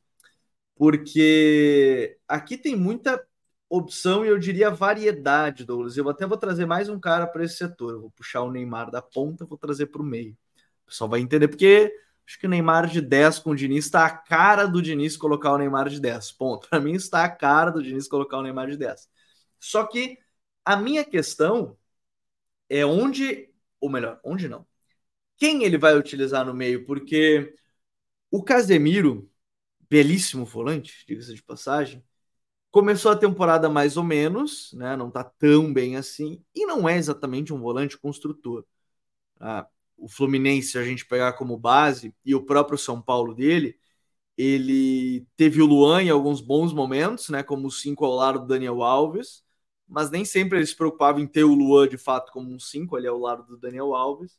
[0.76, 3.24] porque aqui tem muita
[3.70, 5.98] opção e eu diria variedade, Douglas.
[5.98, 7.94] Eu até vou trazer mais um cara para esse setor.
[7.94, 10.34] Eu vou puxar o Neymar da ponta, vou trazer para o meio.
[10.84, 11.94] O pessoal vai entender porque
[12.28, 15.52] acho que o Neymar de 10 com o Diniz está a cara do Diniz colocar
[15.54, 16.32] o Neymar de 10.
[16.34, 16.70] Ponto.
[16.70, 19.10] Para mim está a cara do Diniz colocar o Neymar de 10.
[19.60, 20.18] Só que
[20.64, 21.78] a minha questão
[22.70, 23.50] é onde,
[23.80, 24.66] ou melhor, onde não.
[25.38, 26.86] Quem ele vai utilizar no meio?
[26.86, 27.54] Porque
[28.32, 29.30] o Casemiro,
[29.90, 32.04] belíssimo volante, diga-se de passagem,
[32.76, 34.98] Começou a temporada mais ou menos, né?
[34.98, 38.66] Não tá tão bem assim, e não é exatamente um volante construtor.
[39.40, 39.66] Ah,
[39.98, 43.80] o Fluminense, se a gente pegar como base, e o próprio São Paulo dele,
[44.38, 47.44] ele teve o Luan em alguns bons momentos, né?
[47.44, 49.42] Como cinco ao lado do Daniel Alves,
[49.88, 52.98] mas nem sempre ele se preocupava em ter o Luan de fato como um cinco
[52.98, 54.38] ali ao lado do Daniel Alves.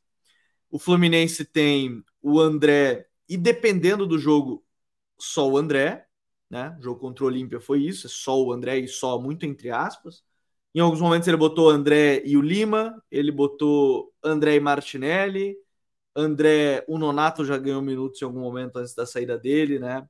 [0.71, 4.63] O Fluminense tem o André, e dependendo do jogo,
[5.19, 6.06] só o André,
[6.51, 6.77] né?
[6.79, 9.71] O jogo contra o Olímpia foi isso, é só o André e só muito entre
[9.71, 10.25] aspas.
[10.75, 15.57] Em alguns momentos ele botou André e o Lima, ele botou André e Martinelli,
[16.17, 20.09] André, o Nonato já ganhou minutos em algum momento antes da saída dele, né?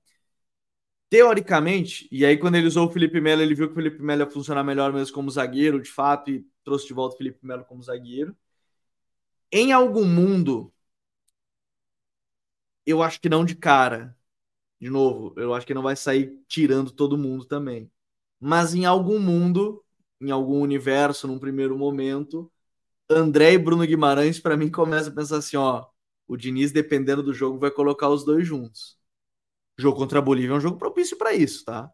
[1.08, 4.22] Teoricamente, e aí quando ele usou o Felipe Melo, ele viu que o Felipe Melo
[4.22, 7.64] ia funcionar melhor mesmo como zagueiro, de fato, e trouxe de volta o Felipe Melo
[7.64, 8.36] como zagueiro.
[9.50, 10.72] Em algum mundo,
[12.86, 14.16] eu acho que não de cara,
[14.80, 17.90] de novo, eu acho que não vai sair tirando todo mundo também.
[18.40, 19.84] Mas em algum mundo,
[20.20, 22.50] em algum universo, num primeiro momento,
[23.10, 25.86] André e Bruno Guimarães, para mim, começa a pensar assim: ó,
[26.28, 28.98] o Diniz, dependendo do jogo, vai colocar os dois juntos.
[29.78, 31.90] O jogo contra a Bolívia é um jogo propício para isso, tá?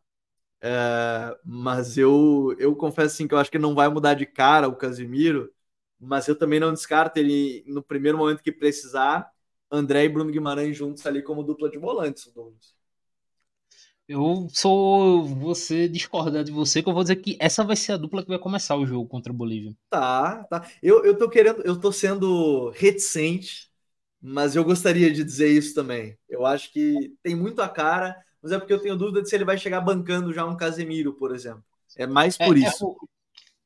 [0.61, 4.69] É, mas eu, eu confesso assim que eu acho que não vai mudar de cara
[4.69, 5.53] o Casimiro,
[6.01, 9.31] mas eu também não descarto ele no primeiro momento que precisar
[9.73, 12.75] André e Bruno Guimarães juntos ali como dupla de volantes, Douglas.
[14.09, 17.97] Eu sou você discordar de você, que eu vou dizer que essa vai ser a
[17.97, 19.75] dupla que vai começar o jogo contra a Bolívia.
[19.89, 20.69] Tá, tá.
[20.83, 23.71] Eu, eu tô querendo, eu tô sendo reticente,
[24.21, 26.19] mas eu gostaria de dizer isso também.
[26.29, 29.35] Eu acho que tem muito a cara, mas é porque eu tenho dúvida de se
[29.35, 31.65] ele vai chegar bancando já um Casemiro, por exemplo.
[31.97, 32.85] É mais por é, é isso.
[32.85, 33.07] É,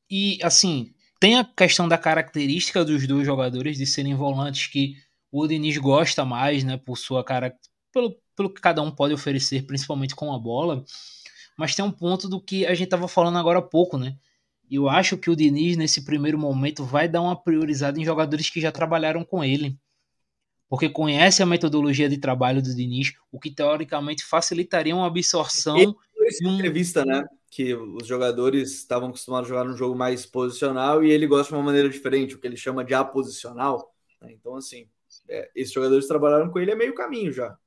[0.09, 4.95] e assim, tem a questão da característica dos dois jogadores de serem volantes que
[5.43, 7.55] o Diniz gosta mais, né, por sua cara,
[7.91, 10.83] pelo, pelo que cada um pode oferecer, principalmente com a bola.
[11.57, 14.15] Mas tem um ponto do que a gente estava falando agora há pouco, né?
[14.69, 18.61] Eu acho que o Diniz, nesse primeiro momento, vai dar uma priorizada em jogadores que
[18.61, 19.77] já trabalharam com ele.
[20.69, 25.77] Porque conhece a metodologia de trabalho do Diniz, o que teoricamente facilitaria uma absorção.
[25.77, 25.95] Ele
[26.43, 26.55] um...
[26.55, 27.23] entrevista, né?
[27.49, 31.57] Que os jogadores estavam acostumados a jogar num jogo mais posicional e ele gosta de
[31.57, 33.93] uma maneira diferente, o que ele chama de aposicional.
[34.21, 34.33] Né?
[34.33, 34.89] Então, assim,
[35.29, 37.57] é, esses jogadores trabalharam com ele é meio caminho já.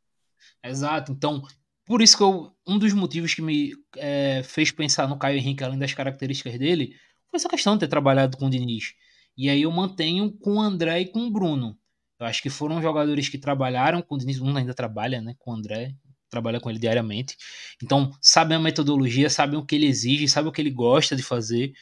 [0.65, 1.13] Exato.
[1.13, 1.43] Então,
[1.85, 5.65] por isso que eu, um dos motivos que me é, fez pensar no Caio Henrique,
[5.65, 6.95] além das características dele,
[7.31, 8.95] foi essa questão de ter trabalhado com o Diniz.
[9.37, 11.77] E aí eu mantenho com o André e com o Bruno.
[12.19, 15.35] Eu acho que foram jogadores que trabalharam com o Diniz, o Bruno ainda trabalha né,
[15.39, 15.95] com o André,
[16.29, 17.37] trabalha com ele diariamente.
[17.83, 21.23] Então, sabem a metodologia, sabem o que ele exige, sabem o que ele gosta de
[21.23, 21.73] fazer.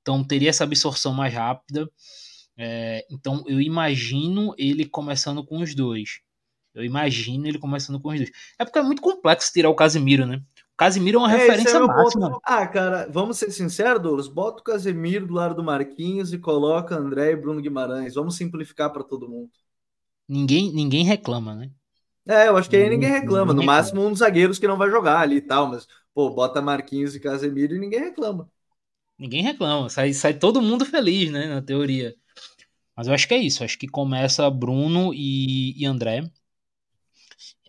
[0.00, 1.90] Então, teria essa absorção mais rápida.
[2.58, 6.20] É, então eu imagino ele começando com os dois.
[6.74, 8.32] Eu imagino ele começando com os dois.
[8.58, 10.42] É porque é muito complexo tirar o Casimiro, né?
[10.76, 12.30] Casimiro é uma é, referência é máxima.
[12.30, 12.40] Ponto.
[12.44, 14.28] Ah, cara, vamos ser sinceros, Douglas.
[14.28, 18.14] Bota o Casemiro do lado do Marquinhos e coloca André e Bruno Guimarães.
[18.14, 19.50] Vamos simplificar para todo mundo.
[20.28, 21.70] Ninguém, ninguém reclama, né?
[22.26, 23.54] É, eu acho que aí ninguém reclama.
[23.54, 25.66] no máximo, um dos zagueiros que não vai jogar ali e tal.
[25.68, 28.48] Mas, pô, bota Marquinhos e Casemiro e ninguém reclama.
[29.18, 29.88] Ninguém reclama.
[29.88, 31.46] Sai, sai todo mundo feliz, né?
[31.46, 32.14] Na teoria.
[32.98, 33.62] Mas eu acho que é isso.
[33.62, 36.28] Acho que começa Bruno e, e André.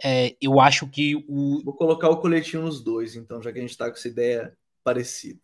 [0.03, 1.61] É, eu acho que o.
[1.63, 4.57] Vou colocar o coletinho nos dois, então, já que a gente está com essa ideia
[4.83, 5.39] parecida.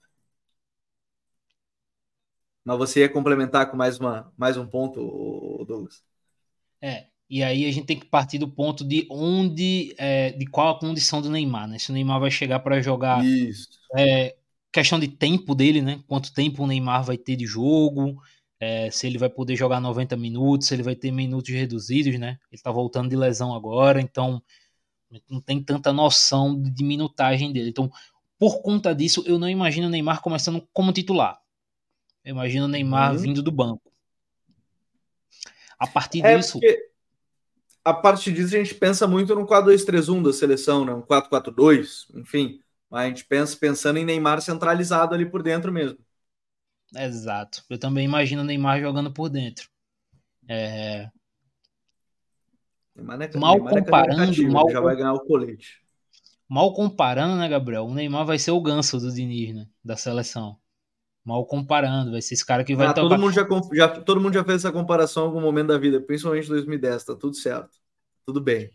[2.63, 6.03] Mas você ia complementar com mais, uma, mais um ponto, Douglas?
[6.81, 10.69] É, e aí a gente tem que partir do ponto de onde, é, de qual
[10.75, 11.77] a condição do Neymar, né?
[11.77, 13.23] Se o Neymar vai chegar para jogar.
[13.23, 13.69] Isso.
[13.95, 14.35] É,
[14.73, 16.03] questão de tempo dele, né?
[16.07, 18.19] Quanto tempo o Neymar vai ter de jogo,
[18.59, 22.37] é, se ele vai poder jogar 90 minutos, se ele vai ter minutos reduzidos, né?
[22.51, 24.41] Ele tá voltando de lesão agora, então
[25.29, 27.69] não tem tanta noção de minutagem dele.
[27.69, 27.91] Então,
[28.37, 31.39] por conta disso, eu não imagino o Neymar começando como titular.
[32.23, 33.17] Eu imagino o Neymar uhum.
[33.17, 33.91] vindo do banco.
[35.77, 36.59] A partir é disso.
[37.83, 40.93] A partir disso, a gente pensa muito no 4-2-3-1 da seleção, né?
[40.93, 42.59] Um 4-4-2, enfim.
[42.89, 45.99] Mas a gente pensa pensando em Neymar centralizado ali por dentro mesmo.
[46.95, 47.63] Exato.
[47.69, 49.69] Eu também imagino o Neymar jogando por dentro.
[50.47, 51.09] É...
[52.95, 55.83] Neymar é, mal Neymar é comparando, é mal já vai ganhar o colete.
[56.47, 57.85] Mal comparando, né, Gabriel?
[57.85, 60.57] O Neymar vai ser o ganso do Diniz, né, da seleção.
[61.23, 63.09] Mal comparando, vai ser esse cara que vai ah, tocar...
[63.09, 65.99] todo mundo já, já todo mundo já fez essa comparação em algum momento da vida,
[65.99, 67.79] principalmente em 2010, tá tudo certo.
[68.25, 68.71] Tudo bem.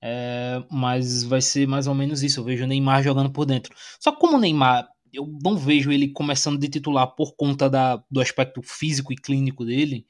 [0.00, 2.38] É, mas vai ser mais ou menos isso.
[2.38, 3.74] Eu vejo o Neymar jogando por dentro.
[3.98, 8.02] Só que como o Neymar eu não vejo ele começando de titular por conta da,
[8.10, 10.06] do aspecto físico e clínico dele.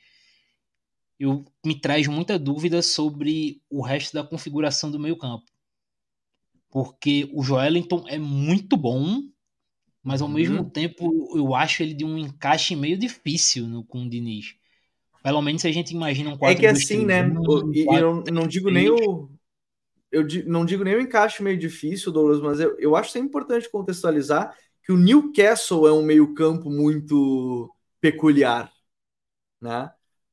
[1.18, 5.44] Eu me traz muita dúvida sobre o resto da configuração do meio-campo.
[6.70, 9.22] Porque o Joelinton é muito bom,
[10.02, 10.34] mas ao uhum.
[10.34, 14.56] mesmo tempo eu acho ele de um encaixe meio difícil no, com o Diniz.
[15.22, 17.24] Pelo menos se a gente imagina um 4 É que assim, né?
[17.26, 19.30] Um, e eu não digo nem o,
[20.12, 23.20] eu não digo nem o encaixe meio difícil, Douglas, mas eu, eu acho que é
[23.20, 24.56] importante contextualizar
[24.86, 28.72] que o Newcastle é um meio-campo muito peculiar,
[29.60, 29.92] né?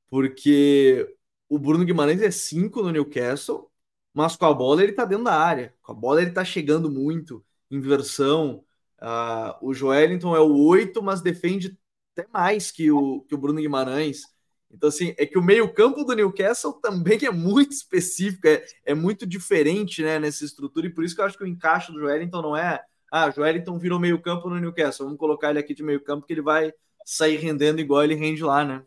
[0.10, 1.16] Porque
[1.50, 3.72] o Bruno Guimarães é 5 no Newcastle,
[4.13, 5.76] mas com a bola ele tá dentro da área.
[5.82, 8.63] Com a bola ele tá chegando muito, inversão.
[9.02, 11.76] Uh, o Joelinton é o 8, mas defende
[12.16, 14.22] até mais que o, que o Bruno Guimarães.
[14.70, 19.26] Então, assim, é que o meio-campo do Newcastle também é muito específico, é, é muito
[19.26, 22.42] diferente né, nessa estrutura, e por isso que eu acho que o encaixe do Joelinton
[22.42, 22.84] não é
[23.15, 26.26] ah, o Joelinton virou meio campo no Newcastle, vamos colocar ele aqui de meio campo
[26.26, 26.73] que ele vai
[27.06, 28.82] sair rendendo igual ele rende lá, né?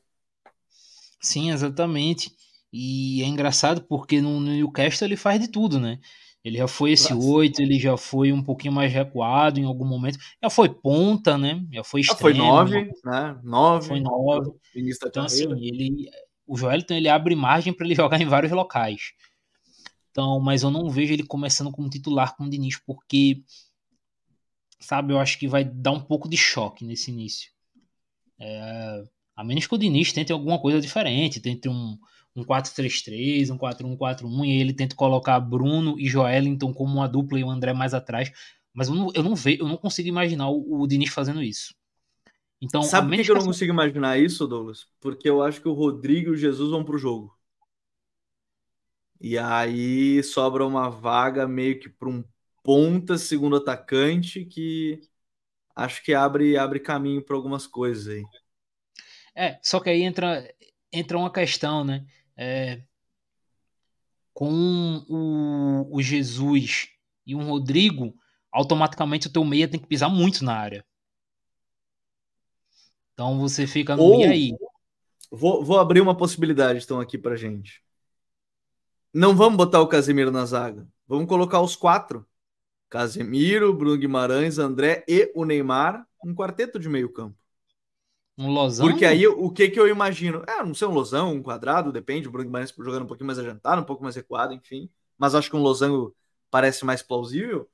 [1.21, 2.33] Sim, exatamente.
[2.73, 6.01] E é engraçado porque no Newcastle ele faz de tudo, né?
[6.45, 7.15] Ele já foi esse.
[7.15, 10.19] 8, ele já foi um pouquinho mais recuado em algum momento.
[10.43, 11.65] Já foi ponta, né?
[11.73, 12.19] Já foi extremo.
[12.19, 13.41] Já foi 9, né?
[13.45, 13.87] 9.
[13.87, 14.51] Foi 9.
[14.75, 16.11] Então, assim, ele,
[16.45, 19.13] o Joelton ele abre margem para ele jogar em vários locais.
[20.11, 23.45] Então, mas eu não vejo ele começando como titular com o Diniz, porque
[24.79, 27.51] sabe, eu acho que vai dar um pouco de choque nesse início.
[28.39, 31.99] É, a menos que o Diniz tente alguma coisa diferente, tente um,
[32.35, 37.45] um 4-3-3, um 4-1-4-1, e ele tente colocar Bruno e Joelinton como uma dupla e
[37.45, 38.31] o André mais atrás.
[38.73, 41.75] Mas eu não, eu não, vejo, eu não consigo imaginar o, o Diniz fazendo isso.
[42.61, 44.87] Então, Sabe por que, que, eu não consigo imaginar isso, Douglas?
[45.01, 47.37] Porque eu acho que o Rodrigo e o Jesus vão pro jogo.
[49.21, 52.25] E aí sobra uma vaga meio que para um
[52.67, 55.01] ponta, segundo atacante, que
[55.77, 58.25] acho que abre, abre caminho para algumas coisas aí.
[59.37, 60.53] É, só que aí entra,
[60.93, 62.05] entra uma questão, né?
[62.37, 62.83] É,
[64.35, 66.89] com o, o Jesus
[67.25, 68.15] e um Rodrigo,
[68.51, 70.85] automaticamente o teu meia tem que pisar muito na área.
[73.13, 74.53] Então você fica no Ou, e aí.
[75.31, 77.81] Vou, vou abrir uma possibilidade então aqui pra gente.
[79.15, 80.87] Não vamos botar o Casemiro na zaga.
[81.07, 82.27] Vamos colocar os quatro.
[82.89, 87.37] Casemiro, Bruno Guimarães, André e o Neymar, um quarteto de meio campo.
[88.39, 88.87] Um losão?
[88.87, 90.43] Porque aí o que que eu imagino?
[90.47, 92.29] É, não sei, um losão, um quadrado, depende.
[92.29, 94.91] O Bruno Guimarães jogando um pouquinho mais adiantado, um pouco mais recuado, enfim.
[95.17, 96.15] Mas acho que um losango
[96.51, 97.69] parece mais plausível,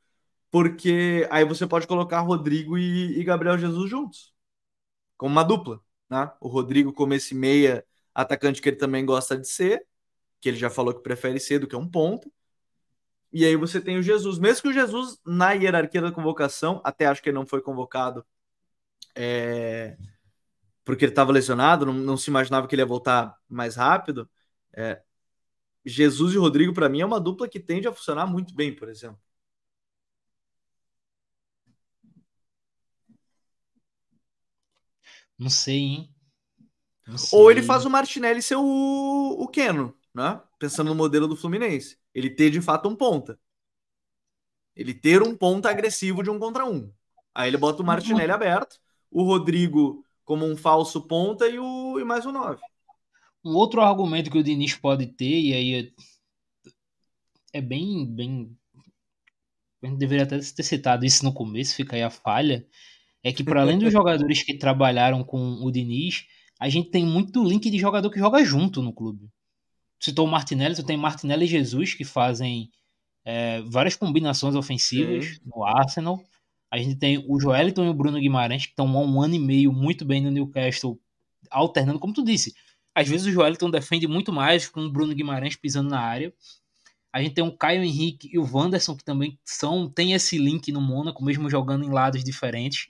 [0.50, 4.32] porque aí você pode colocar Rodrigo e, e Gabriel Jesus juntos,
[5.16, 5.80] como uma dupla.
[6.08, 6.30] Né?
[6.40, 7.84] O Rodrigo como esse meia
[8.14, 9.86] atacante que ele também gosta de ser,
[10.40, 12.30] que ele já falou que prefere ser do que um ponto.
[13.32, 14.38] E aí você tem o Jesus.
[14.38, 18.24] Mesmo que o Jesus, na hierarquia da convocação, até acho que ele não foi convocado
[19.14, 19.96] é,
[20.84, 24.28] porque ele estava lesionado, não, não, se imaginava que ele ia voltar mais rápido.
[24.72, 25.02] É,
[25.84, 28.88] Jesus e Rodrigo, para mim, é uma dupla que tende a funcionar muito bem, por
[28.88, 29.20] exemplo.
[35.38, 36.14] Não sei, hein?
[37.06, 37.38] Não sei.
[37.38, 38.62] Ou ele faz o Martinelli ser o,
[39.40, 40.40] o Keno, né?
[40.58, 41.98] Pensando no modelo do Fluminense.
[42.14, 43.38] Ele ter de fato um ponta.
[44.74, 46.92] Ele ter um ponta agressivo de um contra um.
[47.34, 48.78] Aí ele bota o Martinelli aberto,
[49.10, 52.60] o Rodrigo como um falso ponta e, o, e mais o 9.
[53.44, 58.56] Um outro argumento que o Diniz pode ter, e aí é, é bem, bem.
[59.82, 62.66] A gente deveria até ter citado isso no começo, fica aí a falha.
[63.22, 66.26] É que, para além dos jogadores que trabalharam com o Diniz,
[66.58, 69.28] a gente tem muito link de jogador que joga junto no clube.
[70.02, 72.72] Citou o Martinelli, tu tem Martinelli e Jesus que fazem
[73.24, 76.20] é, várias combinações ofensivas no Arsenal.
[76.68, 79.38] A gente tem o Joeliton e o Bruno Guimarães, que estão há um ano e
[79.38, 81.00] meio muito bem no Newcastle,
[81.48, 82.52] alternando, como tu disse.
[82.92, 86.34] Às vezes o Joeliton defende muito mais com o Bruno Guimarães pisando na área.
[87.12, 90.72] A gente tem o Caio Henrique e o Wanderson, que também são tem esse link
[90.72, 92.88] no Mônaco, mesmo jogando em lados diferentes.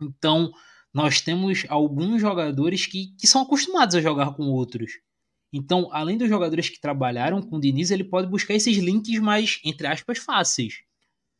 [0.00, 0.50] Então,
[0.94, 4.92] nós temos alguns jogadores que, que são acostumados a jogar com outros.
[5.52, 9.60] Então, além dos jogadores que trabalharam com o Diniz, ele pode buscar esses links mais,
[9.62, 10.80] entre aspas, fáceis.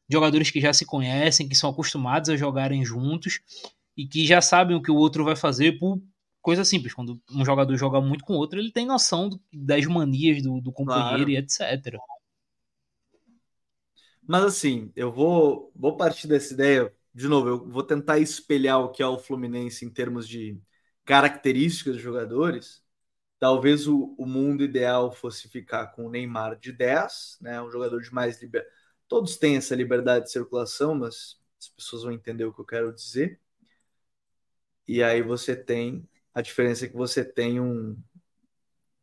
[0.09, 3.41] Jogadores que já se conhecem, que são acostumados a jogarem juntos
[3.97, 5.99] e que já sabem o que o outro vai fazer por
[6.43, 6.93] coisa simples.
[6.93, 10.61] Quando um jogador joga muito com o outro, ele tem noção do, das manias do,
[10.61, 11.31] do companheiro claro.
[11.31, 11.97] e etc.
[14.27, 16.93] Mas assim, eu vou, vou partir dessa ideia.
[17.15, 20.59] De novo, eu vou tentar espelhar o que é o Fluminense em termos de
[21.05, 22.82] características de jogadores
[23.43, 27.61] Talvez o, o mundo ideal fosse ficar com o Neymar de 10, né?
[27.61, 28.73] Um jogador de mais liberdade.
[29.09, 32.95] Todos têm essa liberdade de circulação, mas as pessoas vão entender o que eu quero
[32.95, 33.41] dizer.
[34.87, 38.01] E aí você tem a diferença é que você tem um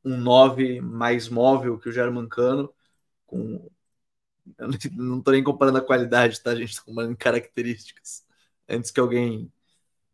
[0.06, 2.74] um 9 mais móvel que o Germancano
[3.28, 3.70] com
[4.58, 6.52] eu não estou nem comparando a qualidade, tá?
[6.52, 8.26] A gente está comparando características.
[8.70, 9.52] Antes que alguém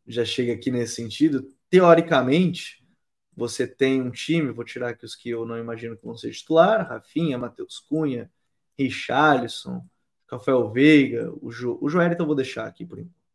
[0.08, 2.85] já chegue aqui nesse sentido, teoricamente,
[3.36, 6.32] você tem um time, vou tirar aqui os que eu não imagino que vão ser
[6.32, 8.32] titular, Rafinha, Matheus Cunha,
[8.78, 9.86] Richarlison,
[10.30, 13.26] Rafael Veiga, o, jo, o eu vou deixar aqui por enquanto.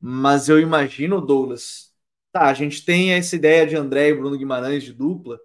[0.00, 1.94] Mas eu imagino, Douglas,
[2.32, 5.40] tá, a gente tem essa ideia de André e Bruno Guimarães de dupla,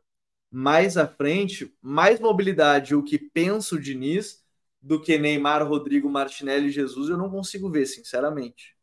[0.51, 4.43] mais à frente, mais mobilidade, o que penso o Diniz,
[4.81, 8.78] do que Neymar, Rodrigo, Martinelli e Jesus, eu não consigo ver, sinceramente.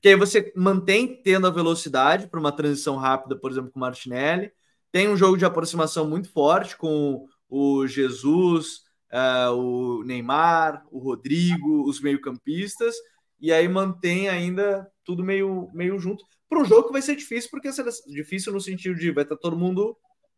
[0.00, 3.82] Porque aí você mantém tendo a velocidade para uma transição rápida, por exemplo, com o
[3.82, 4.50] Martinelli.
[4.90, 8.80] Tem um jogo de aproximação muito forte com o Jesus,
[9.12, 12.94] uh, o Neymar, o Rodrigo, os meio-campistas.
[13.38, 16.24] E aí mantém ainda tudo meio, meio junto.
[16.48, 19.36] Para um jogo que vai ser difícil, porque ser difícil no sentido de vai estar
[19.36, 19.94] tá todo mundo,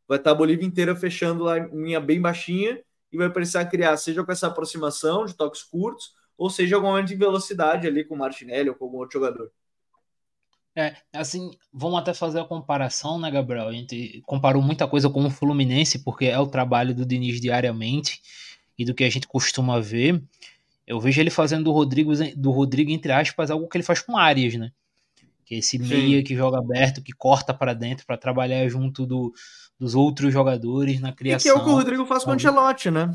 [0.08, 2.82] vai estar tá a Bolívia inteira fechando lá em linha bem baixinha
[3.12, 7.06] e vai precisar criar, seja com essa aproximação de toques curtos, ou seja, algum momento
[7.06, 9.48] de velocidade ali com o Martinelli ou com algum outro jogador.
[10.74, 13.68] É, assim, vamos até fazer a comparação, né, Gabriel?
[13.68, 18.20] A gente comparou muita coisa com o Fluminense, porque é o trabalho do Diniz diariamente
[18.76, 20.20] e do que a gente costuma ver.
[20.84, 24.16] Eu vejo ele fazendo do Rodrigo, do Rodrigo entre aspas, algo que ele faz com
[24.16, 24.72] Arias, né?
[25.44, 25.86] Que é esse Sim.
[25.86, 29.32] meia que joga aberto, que corta para dentro para trabalhar junto do,
[29.78, 31.52] dos outros jogadores na criação.
[31.52, 33.14] E que é o que o Rodrigo faz com o Ancelotti, né?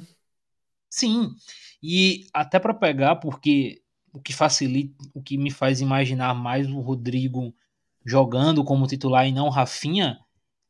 [0.90, 1.36] Sim.
[1.82, 3.82] E até para pegar, porque
[4.14, 7.54] o que facilita, o que me faz imaginar mais o Rodrigo
[8.06, 10.20] jogando como titular e não o Rafinha,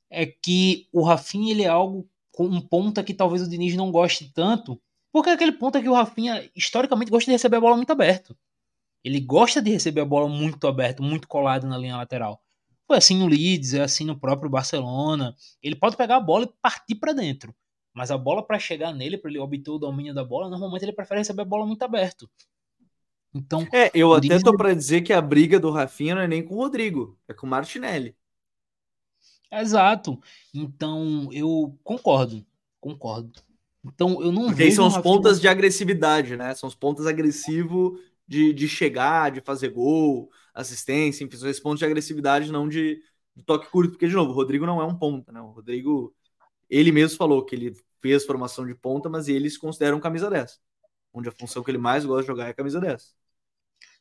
[0.10, 3.91] é que o Rafinha ele é algo com um ponta que talvez o Diniz não
[3.91, 4.80] goste tanto,
[5.12, 8.38] porque é aquele ponta que o Rafinha historicamente gosta de receber a bola muito aberto.
[9.03, 12.41] Ele gosta de receber a bola muito aberto, muito colado na linha lateral.
[12.86, 15.36] Foi assim no Leeds, é assim no próprio Barcelona.
[15.62, 17.55] Ele pode pegar a bola e partir para dentro.
[17.98, 20.93] Mas a bola para chegar nele, para ele obter o domínio da bola, normalmente ele
[20.93, 22.30] prefere receber a bola muito aberto.
[23.34, 26.43] Então, é, eu até tô para dizer que a briga do Rafinha não é nem
[26.43, 28.16] com o Rodrigo, é com o Martinelli.
[29.52, 30.22] Exato.
[30.54, 32.45] Então, eu concordo.
[32.80, 33.41] Concordo.
[33.84, 34.76] Então, eu não Porque vejo.
[34.76, 35.16] são os Rafinha...
[35.16, 36.54] pontas de agressividade, né?
[36.54, 41.80] São os pontas agressivos de, de chegar, de fazer gol, assistência, enfim, são esses pontos
[41.80, 43.02] de agressividade, não de,
[43.36, 43.93] de toque curto.
[43.93, 45.41] Porque, de novo, o Rodrigo não é um ponta, né?
[45.41, 46.14] O Rodrigo
[46.70, 50.30] ele mesmo falou que ele fez formação de ponta, mas ele se considera um camisa
[50.30, 50.60] 10.
[51.14, 53.16] Onde a função que ele mais gosta de jogar é camisa 10.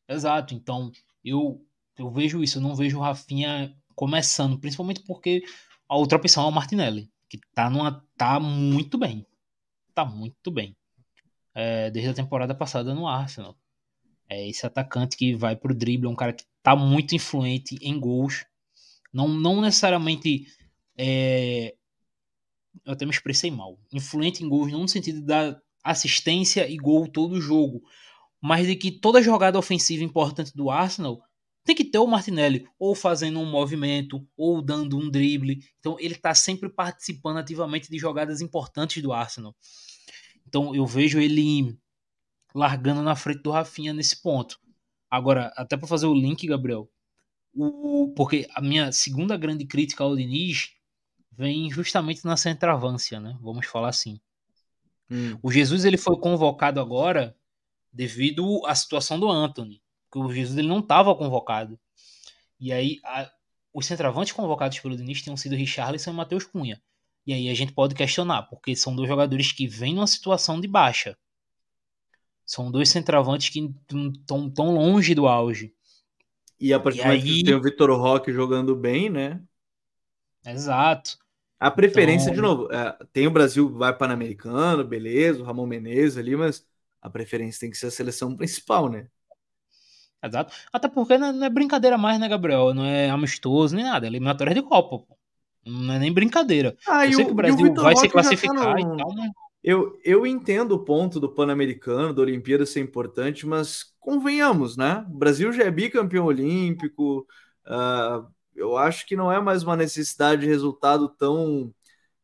[0.08, 0.90] Exato, então
[1.24, 1.64] eu,
[1.98, 5.42] eu vejo isso, eu não vejo o Rafinha começando, principalmente porque
[5.88, 9.26] a outra opção é o Martinelli, que tá, numa, tá muito bem.
[9.94, 10.76] Tá muito bem.
[11.54, 13.56] É, desde a temporada passada no Arsenal.
[14.28, 17.98] É esse atacante que vai pro drible, é um cara que tá muito influente em
[17.98, 18.44] gols.
[19.12, 20.46] Não, não necessariamente
[20.98, 21.74] é,
[22.84, 23.78] eu até me expressei mal.
[23.92, 27.82] Influente em gols, não no sentido da assistência e gol todo jogo,
[28.40, 31.20] mas de que toda jogada ofensiva importante do Arsenal
[31.64, 35.58] tem que ter o Martinelli ou fazendo um movimento ou dando um drible.
[35.80, 39.54] Então ele está sempre participando ativamente de jogadas importantes do Arsenal.
[40.46, 41.76] Então eu vejo ele
[42.54, 44.58] largando na frente do Rafinha nesse ponto.
[45.10, 46.88] Agora, até para fazer o link, Gabriel,
[47.52, 50.70] o, porque a minha segunda grande crítica ao Diniz
[51.36, 53.36] vem justamente na centroavância, né?
[53.40, 54.20] Vamos falar assim.
[55.10, 55.38] Hum.
[55.42, 57.36] O Jesus ele foi convocado agora
[57.92, 61.78] devido à situação do Anthony, porque o Jesus ele não estava convocado.
[62.58, 63.30] E aí a,
[63.72, 66.80] os centroavantes convocados pelo Diniz tinham sido Richarlison e Matheus Cunha.
[67.26, 70.68] E aí a gente pode questionar, porque são dois jogadores que vêm numa situação de
[70.68, 71.16] baixa.
[72.44, 75.74] São dois centroavantes que estão tão longe do auge.
[76.58, 77.44] E a partir do momento aí...
[77.44, 79.42] tem o Vitor Roque jogando bem, né?
[80.46, 81.18] Exato.
[81.58, 82.34] A preferência, então...
[82.34, 86.66] de novo, é, tem o Brasil, vai Pan-Americano, beleza, o Ramon Menezes ali, mas
[87.00, 89.08] a preferência tem que ser a seleção principal, né?
[90.22, 90.52] Exato.
[90.72, 92.74] Até porque não é brincadeira mais, né, Gabriel?
[92.74, 95.16] Não é amistoso nem nada, é eliminatória de Copa, pô.
[95.64, 96.76] Não é nem brincadeira.
[96.86, 98.94] Ah, eu sei o, que o Brasil o vai Roque se classificar tá no...
[98.94, 99.30] e tal, né?
[99.62, 105.04] Eu, eu entendo o ponto do Pan-Americano, da Olimpíada ser importante, mas convenhamos, né?
[105.10, 107.26] O Brasil já é bicampeão olímpico.
[107.66, 108.24] Uh,
[108.56, 111.72] eu acho que não é mais uma necessidade de resultado tão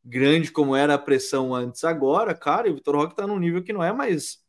[0.04, 1.84] grande como era a pressão antes.
[1.84, 4.42] Agora, cara, o Vitor Roque tá num nível que não é mais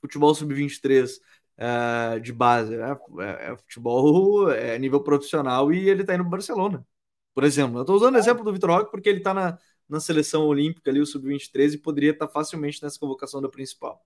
[0.00, 1.20] futebol sub-23 uh,
[1.58, 2.96] ah, de base, né?
[3.20, 6.86] É, é, futebol é nível profissional e ele tá indo pro Barcelona,
[7.34, 7.78] por exemplo.
[7.78, 9.58] Eu tô usando o exemplo do Vitor Roque porque ele tá na,
[9.88, 14.04] na seleção olímpica ali, o sub-23, e poderia estar facilmente nessa convocação da principal.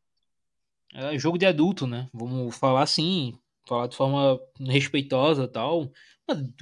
[0.93, 2.09] É jogo de adulto, né?
[2.13, 3.37] Vamos falar assim,
[3.67, 5.91] falar de forma respeitosa tal.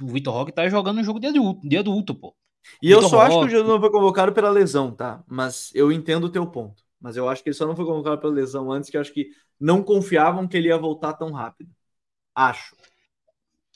[0.01, 2.35] O Vitor Roque tá jogando um jogo de adulto, de adulto pô.
[2.81, 3.27] E Vitor eu só Roque...
[3.27, 5.23] acho que o Jesus não foi convocado pela lesão, tá?
[5.27, 6.83] Mas eu entendo o teu ponto.
[6.99, 9.13] Mas eu acho que ele só não foi convocado pela lesão antes, que eu acho
[9.13, 11.69] que não confiavam que ele ia voltar tão rápido.
[12.33, 12.75] Acho.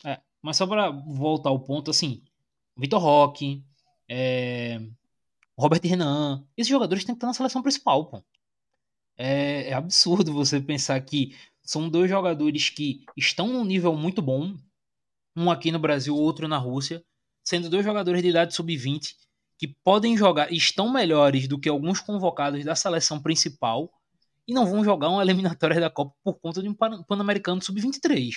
[0.06, 2.24] É, mas só para voltar ao ponto, assim,
[2.78, 3.64] Vitor Roque,
[4.10, 4.80] é,
[5.58, 8.24] Robert Renan, esses jogadores têm que estar na seleção principal, pô.
[9.18, 14.56] É, é, absurdo você pensar que são dois jogadores que estão num nível muito bom,
[15.38, 17.04] um aqui no Brasil, outro na Rússia,
[17.44, 19.16] sendo dois jogadores de idade sub-20
[19.58, 23.92] que podem jogar, estão melhores do que alguns convocados da seleção principal
[24.48, 28.32] e não vão jogar uma eliminatória da Copa por conta de um Pan-Americano sub-23.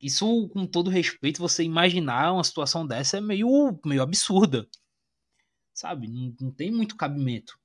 [0.00, 4.66] Isso, com todo respeito, você imaginar uma situação dessa é meio, meio absurda
[5.80, 6.08] sabe?
[6.08, 7.58] Não, não tem muito cabimento.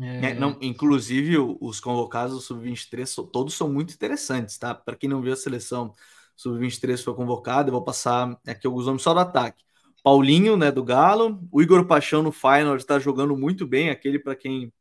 [0.00, 0.30] É...
[0.30, 4.74] É, não, inclusive, os convocados do Sub-23 todos são muito interessantes, tá?
[4.74, 5.94] Para quem não viu a seleção,
[6.38, 9.64] Sub-23 foi convocado, eu vou passar aqui alguns nomes só do ataque.
[10.04, 14.36] Paulinho, né, do Galo, o Igor Paixão no final está jogando muito bem, aquele para
[14.36, 14.72] quem,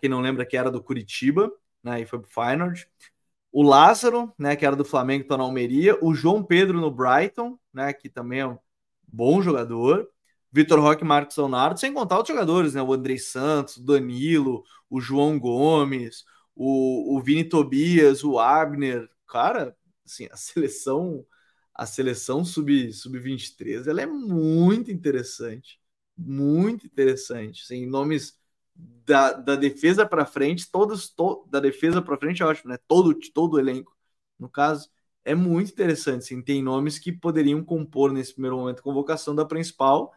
[0.00, 1.50] quem não lembra que era do Curitiba,
[1.82, 2.72] né, e foi pro final.
[3.50, 7.58] O Lázaro, né, que era do Flamengo, está na Almeria, o João Pedro no Brighton,
[7.74, 8.58] né, que também é um
[9.02, 10.08] bom jogador.
[10.52, 12.82] Vitor Roque, Marcos Leonardo, sem contar outros jogadores, né?
[12.82, 16.24] O Andrei Santos, o Danilo, o João Gomes,
[16.54, 19.08] o, o Vini Tobias, o Abner.
[19.26, 19.74] Cara,
[20.04, 21.26] assim, a seleção,
[21.74, 25.80] a seleção sub, sub-23, ela é muito interessante.
[26.16, 27.62] Muito interessante.
[27.64, 28.38] Assim, nomes
[28.74, 32.78] da, da defesa para frente, todos to, da defesa para frente, eu acho, né?
[32.88, 33.96] Todo, todo o elenco,
[34.38, 34.90] no caso,
[35.24, 36.24] é muito interessante.
[36.24, 40.12] Assim, tem nomes que poderiam compor nesse primeiro momento convocação da principal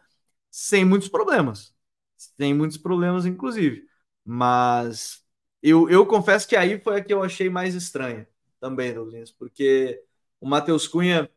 [0.50, 1.74] sem muitos problemas.
[2.16, 3.86] Sem muitos problemas, inclusive.
[4.24, 5.22] Mas
[5.62, 8.26] eu, eu confesso que aí foi a que eu achei mais estranha
[8.66, 10.02] também, Douglas, porque
[10.40, 11.30] o Matheus Cunha,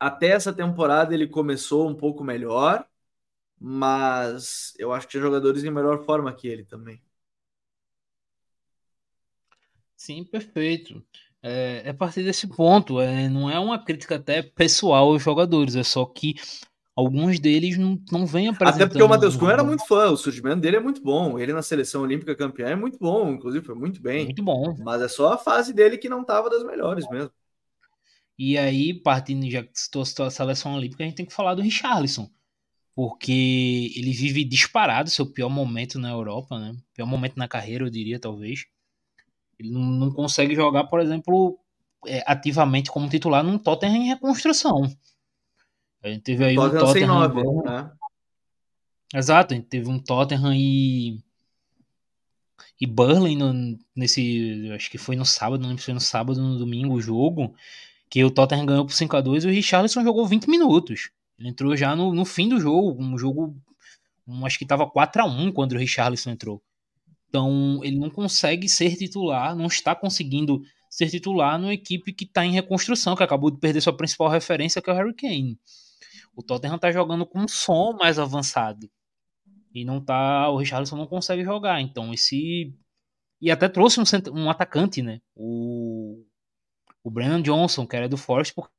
[0.00, 2.86] até essa temporada, ele começou um pouco melhor,
[3.60, 7.02] mas eu acho que tinha jogadores em melhor forma que ele também.
[9.96, 11.04] Sim, perfeito.
[11.40, 15.76] É, é a partir desse ponto, é, não é uma crítica até pessoal aos jogadores,
[15.76, 16.34] é só que
[16.94, 18.82] alguns deles não, não vêm apresentando.
[18.82, 21.38] Até porque o Matheus Cunha era muito fã, o surgimento dele é muito bom.
[21.38, 24.26] Ele na seleção olímpica campeã é muito bom, inclusive foi muito bem.
[24.26, 24.74] Muito bom.
[24.80, 27.30] Mas é só a fase dele que não estava das melhores mesmo.
[28.38, 31.62] E aí, partindo já que citou a seleção olímpica, a gente tem que falar do
[31.62, 32.28] Richarlison.
[32.94, 36.76] Porque ele vive disparado seu pior momento na Europa, né?
[36.92, 38.66] Pior momento na carreira, eu diria, talvez.
[39.58, 41.58] Ele não, não consegue jogar, por exemplo,
[42.06, 44.82] é, ativamente como titular num Tottenham em reconstrução.
[46.02, 47.14] A gente teve aí Tottenham um Tottenham.
[47.14, 47.90] Nove, né?
[49.14, 51.20] Exato, a gente teve um Tottenham e.
[52.80, 54.70] E Burley no, nesse.
[54.74, 57.00] Acho que foi no sábado, não lembro se foi no sábado ou no domingo o
[57.00, 57.54] jogo.
[58.10, 61.10] Que o Tottenham ganhou por 5x2 e o Richarlison jogou 20 minutos.
[61.38, 63.02] Ele entrou já no, no fim do jogo.
[63.02, 63.56] Um jogo.
[64.26, 66.62] Um, acho que tava 4x1 quando o Richarlison entrou.
[67.28, 72.44] Então ele não consegue ser titular, não está conseguindo ser titular numa equipe que está
[72.44, 75.58] em reconstrução, que acabou de perder sua principal referência, que é o Harry Kane.
[76.34, 78.90] O Tottenham está jogando com um som mais avançado.
[79.74, 80.48] E não tá.
[80.50, 81.80] O Richardson não consegue jogar.
[81.80, 82.74] Então, esse.
[83.40, 84.04] E até trouxe um,
[84.34, 85.20] um atacante, né?
[85.34, 86.24] O.
[87.04, 88.72] O Brennan Johnson, que era do Forest, porque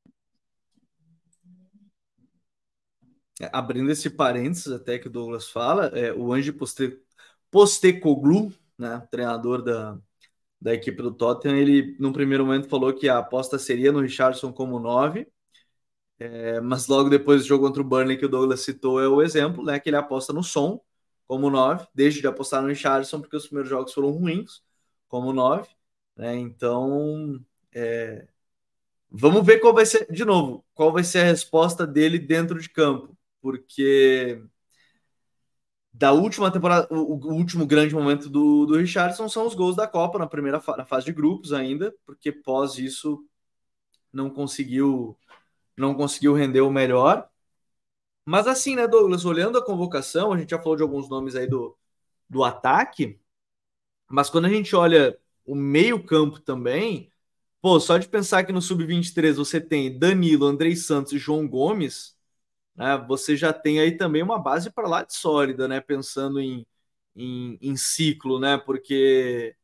[3.42, 7.00] É, abrindo esse parênteses até que o Douglas fala, é, o Ange Poste,
[7.52, 10.00] Postecoglu, né, treinador da,
[10.62, 14.54] da equipe do Tottenham, ele no primeiro momento falou que a aposta seria no Richardson
[14.54, 15.28] como 9,
[16.24, 19.22] é, mas logo depois do jogo contra o Burnley que o Douglas citou é o
[19.22, 20.82] exemplo, né, que ele aposta no som
[21.28, 24.64] como 9, deixa de apostar no Richardson porque os primeiros jogos foram ruins
[25.10, 25.68] como 9,
[26.16, 27.44] né, então
[27.74, 28.26] é,
[29.12, 32.70] vamos ver qual vai ser, de novo, qual vai ser a resposta dele dentro de
[32.70, 34.42] campo porque
[35.92, 39.88] da última temporada, o, o, último grande momento do, do Richardson são os gols da
[39.88, 43.24] Copa na primeira fa na fase de grupos ainda, porque pós isso
[44.12, 45.18] não conseguiu
[45.78, 47.30] não conseguiu render o melhor.
[48.26, 51.48] Mas assim, né, Douglas, olhando a convocação, a gente já falou de alguns nomes aí
[51.48, 51.78] do,
[52.30, 53.20] do ataque,
[54.10, 57.12] mas quando a gente olha o meio-campo também,
[57.62, 62.16] pô, só de pensar que no sub-23 você tem Danilo, Andrei Santos e João Gomes,
[62.76, 65.82] né, você já tem aí também uma base para lá de sólida, né?
[65.82, 66.66] Pensando em,
[67.16, 68.58] em, em, ciclo, né?
[68.58, 69.56] Porque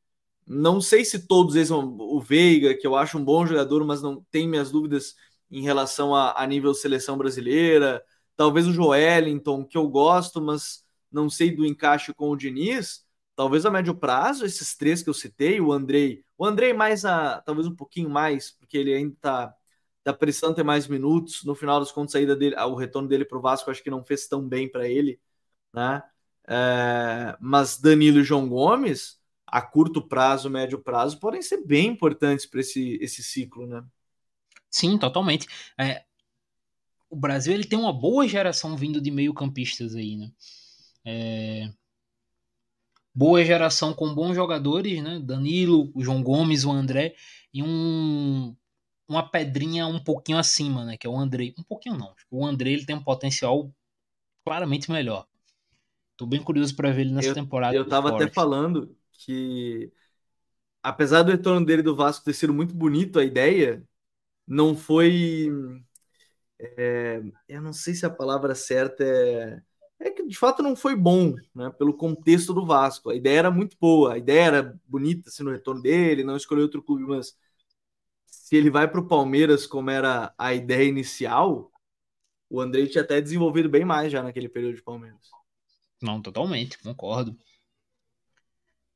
[0.47, 1.72] não sei se todos eles.
[1.72, 5.16] O Veiga, que eu acho um bom jogador, mas não tem minhas dúvidas
[5.52, 8.04] em relação a, a nível seleção brasileira.
[8.36, 13.06] Talvez o Joelinton, que eu gosto, mas não sei do encaixe com o Diniz.
[13.36, 16.24] Talvez a médio prazo, esses três que eu citei, o Andrei.
[16.38, 17.41] O Andrei mais a.
[17.41, 19.56] talvez um pouquinho mais, porque ele ainda está
[20.04, 21.43] tá precisando ter mais minutos.
[21.43, 24.04] No final dos contos, a dele, o retorno dele para o Vasco, acho que não
[24.04, 25.20] fez tão bem para ele,
[25.74, 26.04] né?
[26.47, 32.45] É, mas Danilo e João Gomes, a curto prazo, médio prazo, podem ser bem importantes
[32.45, 33.84] para esse, esse ciclo, né?
[34.70, 35.47] Sim, totalmente.
[35.78, 36.03] É,
[37.09, 40.32] o Brasil ele tem uma boa geração vindo de meio-campistas aí, né?
[41.03, 41.72] É,
[43.13, 45.20] boa geração com bons jogadores, né?
[45.20, 47.15] Danilo, o João Gomes, o André,
[47.53, 48.55] e um
[49.07, 50.95] uma pedrinha um pouquinho acima, né?
[50.95, 51.55] Que é o Andrei.
[51.57, 52.13] Um pouquinho não.
[52.30, 53.74] O Andrei ele tem um potencial
[54.45, 55.26] claramente melhor.
[56.15, 57.76] Tô bem curioso para ver ele nessa eu, temporada.
[57.76, 59.91] Eu tava até falando que,
[60.84, 63.84] apesar do retorno dele do Vasco ter sido muito bonito, a ideia
[64.50, 65.50] não foi.
[66.60, 69.62] É, eu não sei se a palavra certa é.
[70.02, 71.70] É que de fato não foi bom, né?
[71.78, 73.10] Pelo contexto do Vasco.
[73.10, 76.64] A ideia era muito boa, a ideia era bonita assim, no retorno dele, não escolheu
[76.64, 77.38] outro clube, mas
[78.26, 81.70] se ele vai para o Palmeiras como era a ideia inicial,
[82.50, 85.30] o Andrei tinha até desenvolvido bem mais já naquele período de Palmeiras.
[86.02, 87.38] Não, totalmente, concordo.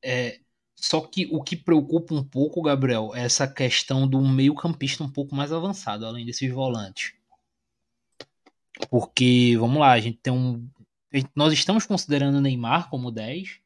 [0.02, 0.40] É,
[0.76, 5.34] só que o que preocupa um pouco, Gabriel, é essa questão do meio-campista um pouco
[5.34, 7.14] mais avançado, além desses volantes.
[8.90, 10.68] Porque, vamos lá, a gente tem um.
[11.34, 13.60] Nós estamos considerando o Neymar como 10.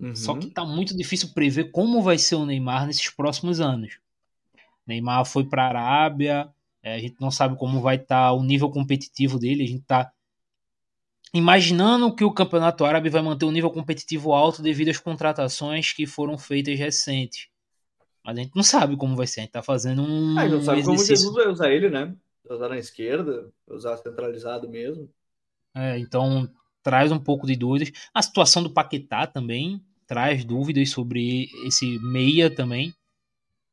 [0.00, 0.14] Uhum.
[0.14, 3.98] Só que tá muito difícil prever como vai ser o Neymar nesses próximos anos.
[4.86, 6.48] Neymar foi para a Arábia,
[6.82, 9.82] é, a gente não sabe como vai estar tá o nível competitivo dele, a gente
[9.82, 10.12] está
[11.32, 16.06] imaginando que o Campeonato Árabe vai manter um nível competitivo alto devido às contratações que
[16.06, 17.48] foram feitas recentes.
[18.24, 20.38] Mas a gente não sabe como vai ser, a gente está fazendo um.
[20.38, 20.84] Ah, não sabe exercício...
[20.84, 22.14] como Jesus vai usar ele, né?
[22.48, 25.08] Usar na esquerda, usar centralizado mesmo.
[25.74, 26.50] É, então
[26.82, 27.92] traz um pouco de dúvidas.
[28.14, 32.94] A situação do Paquetá também traz dúvidas sobre esse meia também.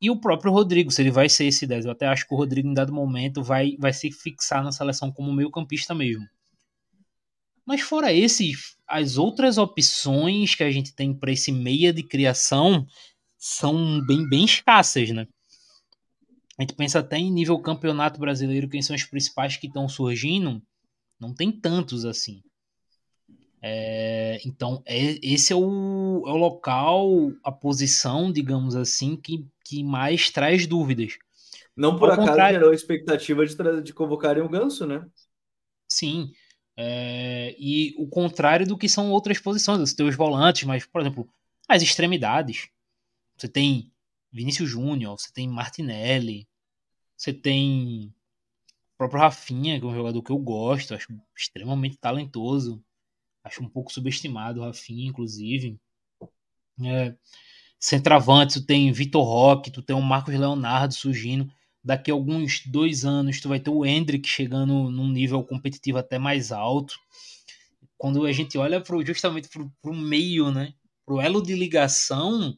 [0.01, 1.85] E o próprio Rodrigo, se ele vai ser esse 10.
[1.85, 5.11] Eu até acho que o Rodrigo, em dado momento, vai, vai se fixar na seleção
[5.11, 6.27] como meio-campista mesmo.
[7.65, 8.53] Mas fora esse,
[8.87, 12.85] as outras opções que a gente tem para esse meia de criação
[13.37, 15.27] são bem, bem escassas, né?
[16.57, 20.61] A gente pensa até em nível campeonato brasileiro, quem são os principais que estão surgindo,
[21.19, 22.41] não tem tantos assim.
[23.61, 29.83] É, então, é, esse é o, é o local, a posição, digamos assim, que, que
[29.83, 31.17] mais traz dúvidas.
[31.75, 32.59] Não por Ao acaso contrário...
[32.59, 35.05] gerou expectativa de, de convocarem o Ganso, né?
[35.89, 36.31] Sim.
[36.77, 39.79] É, e o contrário do que são outras posições.
[39.79, 41.29] Você tem os volantes, mas, por exemplo,
[41.67, 42.69] as extremidades.
[43.37, 43.91] Você tem
[44.31, 46.47] Vinícius Júnior, você tem Martinelli,
[47.15, 48.13] você tem
[48.93, 52.83] o próprio Rafinha, que é um jogador que eu gosto, acho extremamente talentoso.
[53.43, 55.79] Acho um pouco subestimado o Rafinha, inclusive.
[56.83, 57.15] É,
[57.79, 61.49] centroavante, tu tem Vitor Roque, tu tem o Marcos Leonardo surgindo.
[61.85, 66.17] Daqui a alguns dois anos, tu vai ter o Hendrick chegando num nível competitivo até
[66.17, 66.95] mais alto.
[67.95, 70.73] Quando a gente olha pro, justamente para o meio, né?
[71.05, 72.57] Pro elo de ligação,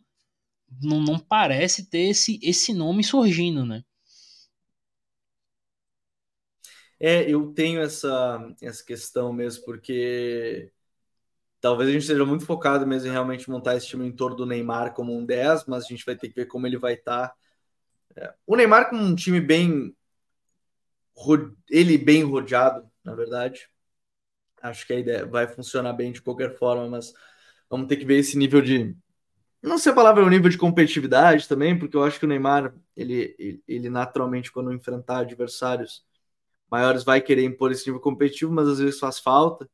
[0.82, 3.84] não, não parece ter esse, esse nome surgindo, né?
[6.99, 10.71] É, eu tenho essa, essa questão mesmo, porque
[11.61, 14.45] talvez a gente esteja muito focado mesmo em realmente montar esse time em torno do
[14.45, 17.30] Neymar como um 10, mas a gente vai ter que ver como ele vai estar.
[17.30, 17.36] Tá.
[18.45, 19.95] O Neymar com um time bem.
[21.70, 23.70] Ele bem rodeado, na verdade.
[24.61, 27.13] Acho que a ideia vai funcionar bem de qualquer forma, mas
[27.70, 28.95] vamos ter que ver esse nível de.
[29.61, 32.74] Não sei a palavra o nível de competitividade também, porque eu acho que o Neymar,
[32.95, 36.05] ele, ele, naturalmente, quando enfrentar adversários
[36.70, 39.70] maiores, vai querer impor esse nível competitivo, mas às vezes faz falta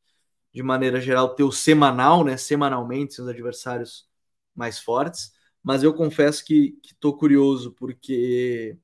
[0.53, 2.37] de maneira geral, ter o semanal, né?
[2.37, 4.07] Semanalmente, seus adversários
[4.55, 5.33] mais fortes.
[5.63, 8.77] Mas eu confesso que estou curioso, porque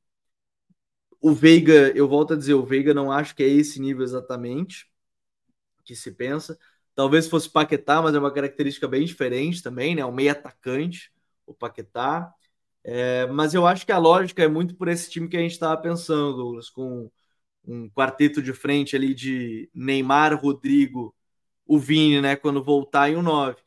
[1.22, 4.88] o Veiga, eu volto a dizer, o Veiga não acho que é esse nível exatamente
[5.84, 6.58] que se pensa.
[6.96, 10.06] Talvez fosse Paquetá, mas é uma característica bem diferente também, né?
[10.06, 11.12] Um meio atacante,
[11.46, 12.34] o Paquetá.
[12.84, 15.52] É, mas eu acho que a lógica é muito por esse time que a gente
[15.54, 17.12] estava pensando, Douglas, com
[17.66, 21.16] um quarteto de frente ali de Neymar, Rodrigo,
[21.66, 23.62] o Vini, né, quando voltar em um 9.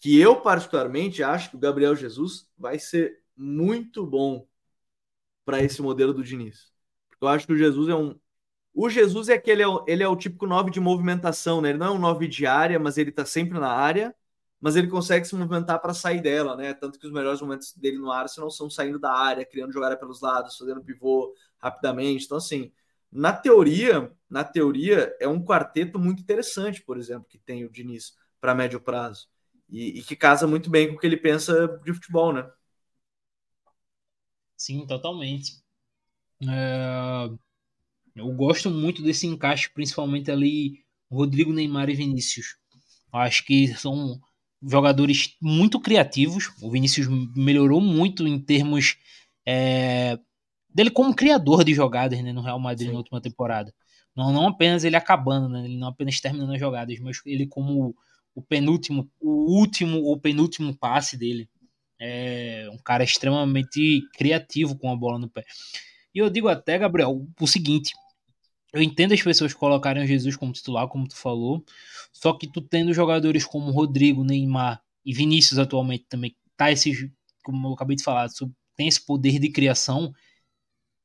[0.00, 4.46] Que eu, particularmente, acho que o Gabriel Jesus vai ser muito bom
[5.44, 6.72] para esse modelo do Diniz.
[7.20, 8.18] Eu acho que o Jesus é um.
[8.74, 11.70] O Jesus é aquele, ele é o típico 9 de movimentação, né?
[11.70, 14.14] Ele não é um 9 de área, mas ele tá sempre na área,
[14.60, 16.74] mas ele consegue se movimentar para sair dela, né?
[16.74, 19.96] Tanto que os melhores momentos dele no ar não são saindo da área, criando jogada
[19.96, 22.24] pelos lados, fazendo pivô rapidamente.
[22.26, 22.70] Então, assim,
[23.10, 28.16] na teoria, na teoria, é um quarteto muito interessante, por exemplo, que tem o Diniz
[28.40, 29.28] para médio prazo.
[29.70, 32.48] E, e, que casa muito bem com o que ele pensa de futebol, né?
[34.56, 35.62] Sim, totalmente.
[36.42, 37.30] É...
[38.16, 42.56] Eu gosto muito desse encaixe, principalmente ali Rodrigo, Neymar e Vinícius.
[43.12, 44.20] Eu acho que são
[44.62, 46.50] jogadores muito criativos.
[46.60, 47.06] O Vinícius
[47.36, 48.96] melhorou muito em termos
[49.46, 50.18] é,
[50.68, 52.92] dele como criador de jogadas né, no Real Madrid Sim.
[52.92, 53.72] na última temporada.
[54.14, 57.94] Não, não apenas ele acabando, né, ele não apenas terminando as jogadas, mas ele como
[58.34, 61.48] o penúltimo, o último ou penúltimo passe dele.
[62.00, 65.44] É um cara extremamente criativo com a bola no pé.
[66.14, 67.92] E eu digo até, Gabriel, o seguinte:
[68.72, 71.64] eu entendo as pessoas colocarem o Jesus como titular, como tu falou,
[72.12, 77.08] só que tu tendo jogadores como Rodrigo, Neymar e Vinícius atualmente também, tá esses,
[77.42, 78.28] como eu acabei de falar,
[78.76, 80.12] tem esse poder de criação,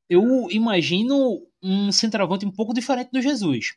[0.08, 3.74] eu imagino um centroavante um pouco diferente do Jesus.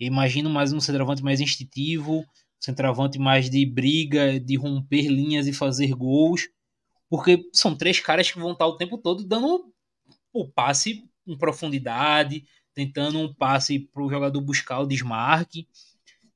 [0.00, 2.24] Eu imagino mais um centroavante mais instintivo,
[2.62, 6.48] centroavante mais de briga, de romper linhas e fazer gols,
[7.10, 9.72] porque são três caras que vão estar o tempo todo dando
[10.32, 15.68] o passe em profundidade, tentando um passe para o jogador buscar o desmarque.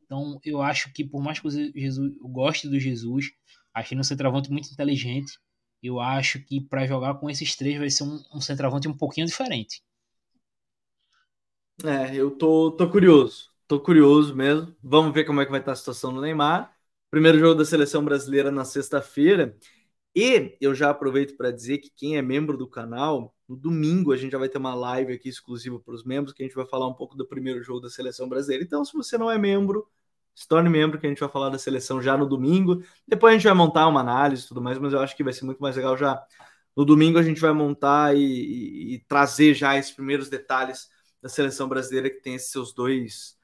[0.04, 3.30] Então, eu acho que por mais que Jesus, eu goste do Jesus,
[3.72, 5.38] achei um centroavante muito inteligente,
[5.82, 9.26] eu acho que para jogar com esses três vai ser um, um centroavante um pouquinho
[9.26, 9.80] diferente.
[11.84, 13.55] É, eu tô, tô curioso.
[13.66, 14.74] Tô curioso mesmo.
[14.82, 16.72] Vamos ver como é que vai estar a situação do Neymar.
[17.10, 19.56] Primeiro jogo da seleção brasileira na sexta-feira.
[20.14, 24.16] E eu já aproveito para dizer que quem é membro do canal, no domingo a
[24.16, 26.66] gente já vai ter uma live aqui exclusiva para os membros, que a gente vai
[26.66, 28.64] falar um pouco do primeiro jogo da seleção brasileira.
[28.64, 29.86] Então, se você não é membro,
[30.34, 32.82] se torne membro, que a gente vai falar da seleção já no domingo.
[33.06, 35.32] Depois a gente vai montar uma análise e tudo mais, mas eu acho que vai
[35.32, 36.22] ser muito mais legal já.
[36.76, 40.88] No domingo a gente vai montar e, e, e trazer já esses primeiros detalhes
[41.20, 43.36] da seleção brasileira, que tem esses seus dois,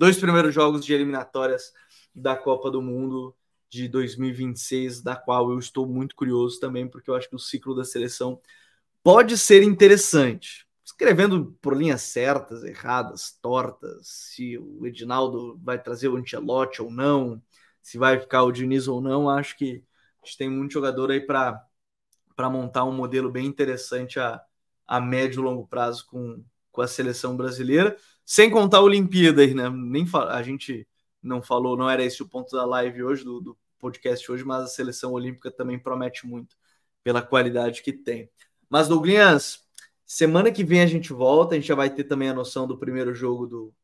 [0.00, 1.74] dois primeiros jogos de eliminatórias
[2.14, 3.36] da Copa do Mundo
[3.68, 7.74] de 2026, da qual eu estou muito curioso também, porque eu acho que o ciclo
[7.74, 8.40] da seleção
[9.02, 10.66] pode ser interessante.
[10.82, 17.40] Escrevendo por linhas certas, erradas, tortas, se o Edinaldo vai trazer o Ancelotti ou não,
[17.82, 19.84] se vai ficar o Diniz ou não, acho que
[20.22, 21.68] a gente tem muito jogador aí para
[22.50, 24.40] montar um modelo bem interessante a,
[24.86, 26.42] a médio e longo prazo com,
[26.72, 27.94] com a seleção brasileira,
[28.30, 29.68] sem contar a Olimpíada aí, né?
[29.68, 30.86] Nem a gente
[31.20, 34.62] não falou, não era esse o ponto da live hoje, do, do podcast hoje, mas
[34.64, 36.56] a seleção olímpica também promete muito
[37.02, 38.30] pela qualidade que tem.
[38.68, 39.64] Mas, Douglas,
[40.06, 42.76] Semana que vem a gente volta, a gente já vai ter também a noção do
[42.78, 43.74] primeiro jogo do,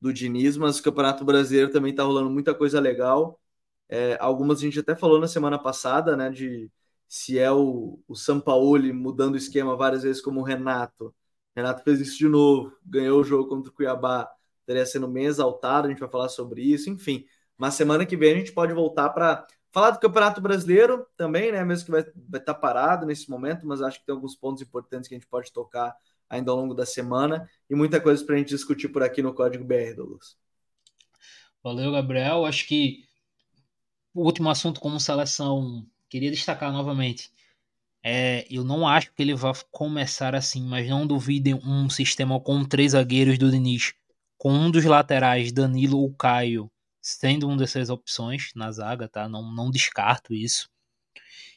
[0.00, 3.40] do Diniz, mas o Campeonato Brasileiro também está rolando muita coisa legal.
[3.88, 6.70] É, algumas a gente até falou na semana passada, né, de
[7.08, 11.14] se é o, o Sampaoli mudando o esquema várias vezes como o Renato.
[11.58, 14.30] Renato fez isso de novo, ganhou o jogo contra o Cuiabá,
[14.60, 17.24] estaria sendo bem exaltado, a gente vai falar sobre isso, enfim.
[17.56, 21.62] Mas semana que vem a gente pode voltar para Falar do Campeonato Brasileiro também, né?
[21.62, 25.08] Mesmo que vai, estar tá parado nesse momento, mas acho que tem alguns pontos importantes
[25.08, 25.94] que a gente pode tocar
[26.28, 29.34] ainda ao longo da semana e muita coisa para a gente discutir por aqui no
[29.34, 30.36] Código BR, Douglas.
[31.62, 32.46] Valeu, Gabriel.
[32.46, 33.04] Acho que
[34.14, 37.30] o último assunto como seleção, queria destacar novamente.
[38.02, 42.64] É, eu não acho que ele vai começar assim, mas não duvidem um sistema com
[42.64, 43.92] três zagueiros do Diniz,
[44.36, 46.70] com um dos laterais, Danilo ou Caio,
[47.02, 49.28] sendo uma dessas opções na zaga, tá?
[49.28, 50.70] Não, não descarto isso.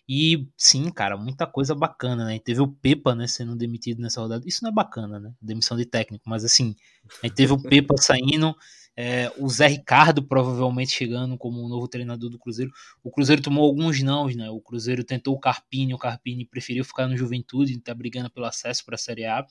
[0.08, 2.40] E sim, cara, muita coisa bacana, né?
[2.40, 4.44] Teve o Pepa, né, sendo demitido nessa rodada.
[4.48, 5.34] Isso não é bacana, né?
[5.42, 6.76] Demissão de técnico, mas assim,
[7.24, 8.56] a gente teve o Pepa saindo,
[8.96, 12.72] é, o Zé Ricardo provavelmente chegando como o novo treinador do Cruzeiro.
[13.04, 14.50] O Cruzeiro tomou alguns nãos, né?
[14.50, 18.86] O Cruzeiro tentou o Carpini, o Carpini preferiu ficar no Juventude, tá brigando pelo acesso
[18.86, 19.46] para a Série A.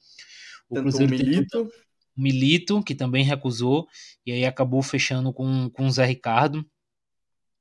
[0.69, 1.41] O tentou Cruzeiro o Milito.
[1.41, 3.89] Tentou o Milito, que também recusou,
[4.27, 6.65] e aí acabou fechando com, com o Zé Ricardo.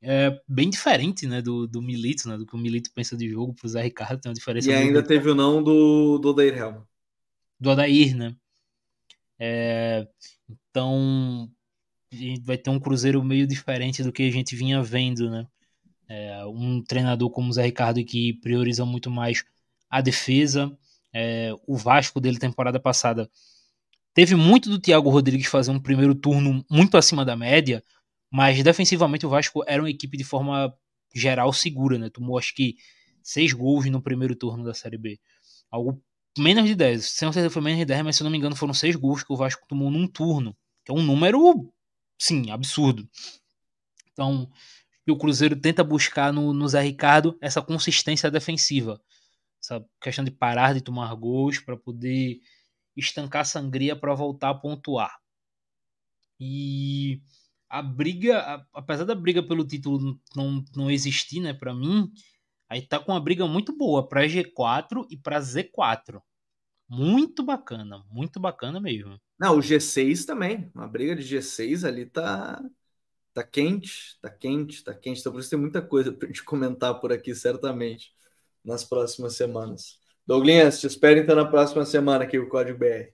[0.01, 3.53] É bem diferente, né, do, do Milito, né, do que o Milito pensa de jogo
[3.53, 4.69] pro Zé Ricardo, tem uma diferença.
[4.69, 6.87] E ainda teve o não do, do Odair Helma.
[7.59, 8.35] Do Odair, né.
[9.37, 10.07] É,
[10.49, 11.49] então,
[12.11, 15.47] a gente vai ter um Cruzeiro meio diferente do que a gente vinha vendo, né?
[16.07, 19.43] É, um treinador como o Zé Ricardo que prioriza muito mais
[19.89, 20.75] a defesa.
[21.13, 23.29] É, o Vasco dele temporada passada
[24.13, 27.83] teve muito do Thiago Rodrigues fazer um primeiro turno muito acima da média,
[28.31, 30.73] mas defensivamente o Vasco era uma equipe de forma
[31.13, 32.09] geral segura, né?
[32.09, 32.75] Tomou acho que
[33.21, 35.19] seis gols no primeiro turno da Série B.
[35.71, 36.01] Algo
[36.37, 37.05] menos de 10.
[37.05, 39.23] Sem certeza foi menos de 10, mas se eu não me engano foram seis gols
[39.23, 40.55] que o Vasco tomou num turno.
[40.83, 41.71] Que é um número
[42.19, 43.09] sim, absurdo.
[44.11, 44.51] Então,
[45.09, 49.01] o Cruzeiro tenta buscar no, no Zé Ricardo essa consistência defensiva.
[49.61, 52.39] Essa questão de parar de tomar gols para poder
[52.95, 55.17] estancar a sangria para voltar a pontuar.
[56.39, 57.21] E
[57.69, 62.11] a briga, apesar da briga pelo título não, não existir, né, para mim,
[62.69, 66.21] aí tá com uma briga muito boa para G4 e para Z4.
[66.87, 69.19] Muito bacana, muito bacana mesmo.
[69.39, 70.69] Não, o G6 também.
[70.75, 72.61] Uma briga de G6 ali tá,
[73.33, 75.21] tá quente, tá quente, tá quente.
[75.21, 78.13] Então por isso tem muita coisa pra gente comentar por aqui, certamente,
[78.63, 79.99] nas próximas semanas.
[80.27, 83.13] Douglas, te espero então na próxima semana aqui o Código BR.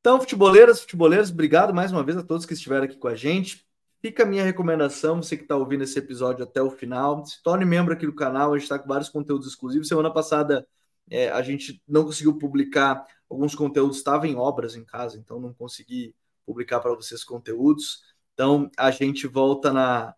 [0.00, 3.64] Então, futeboleiras, futeboleiros, obrigado mais uma vez a todos que estiveram aqui com a gente.
[4.00, 7.64] Fica a minha recomendação, você que está ouvindo esse episódio até o final, se torne
[7.64, 9.86] membro aqui do canal, a gente está com vários conteúdos exclusivos.
[9.86, 10.66] Semana passada
[11.08, 15.52] é, a gente não conseguiu publicar alguns conteúdos, estava em obras em casa, então não
[15.52, 16.14] consegui
[16.46, 18.02] publicar para vocês conteúdos.
[18.34, 20.14] Então a gente volta na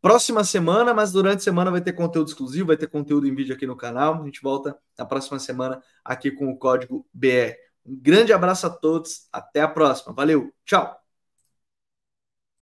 [0.00, 3.54] próxima semana, mas durante a semana vai ter conteúdo exclusivo, vai ter conteúdo em vídeo
[3.54, 4.22] aqui no canal.
[4.22, 7.54] A gente volta na próxima semana aqui com o código BR.
[7.84, 10.12] Um grande abraço a todos, até a próxima.
[10.12, 11.05] Valeu, tchau!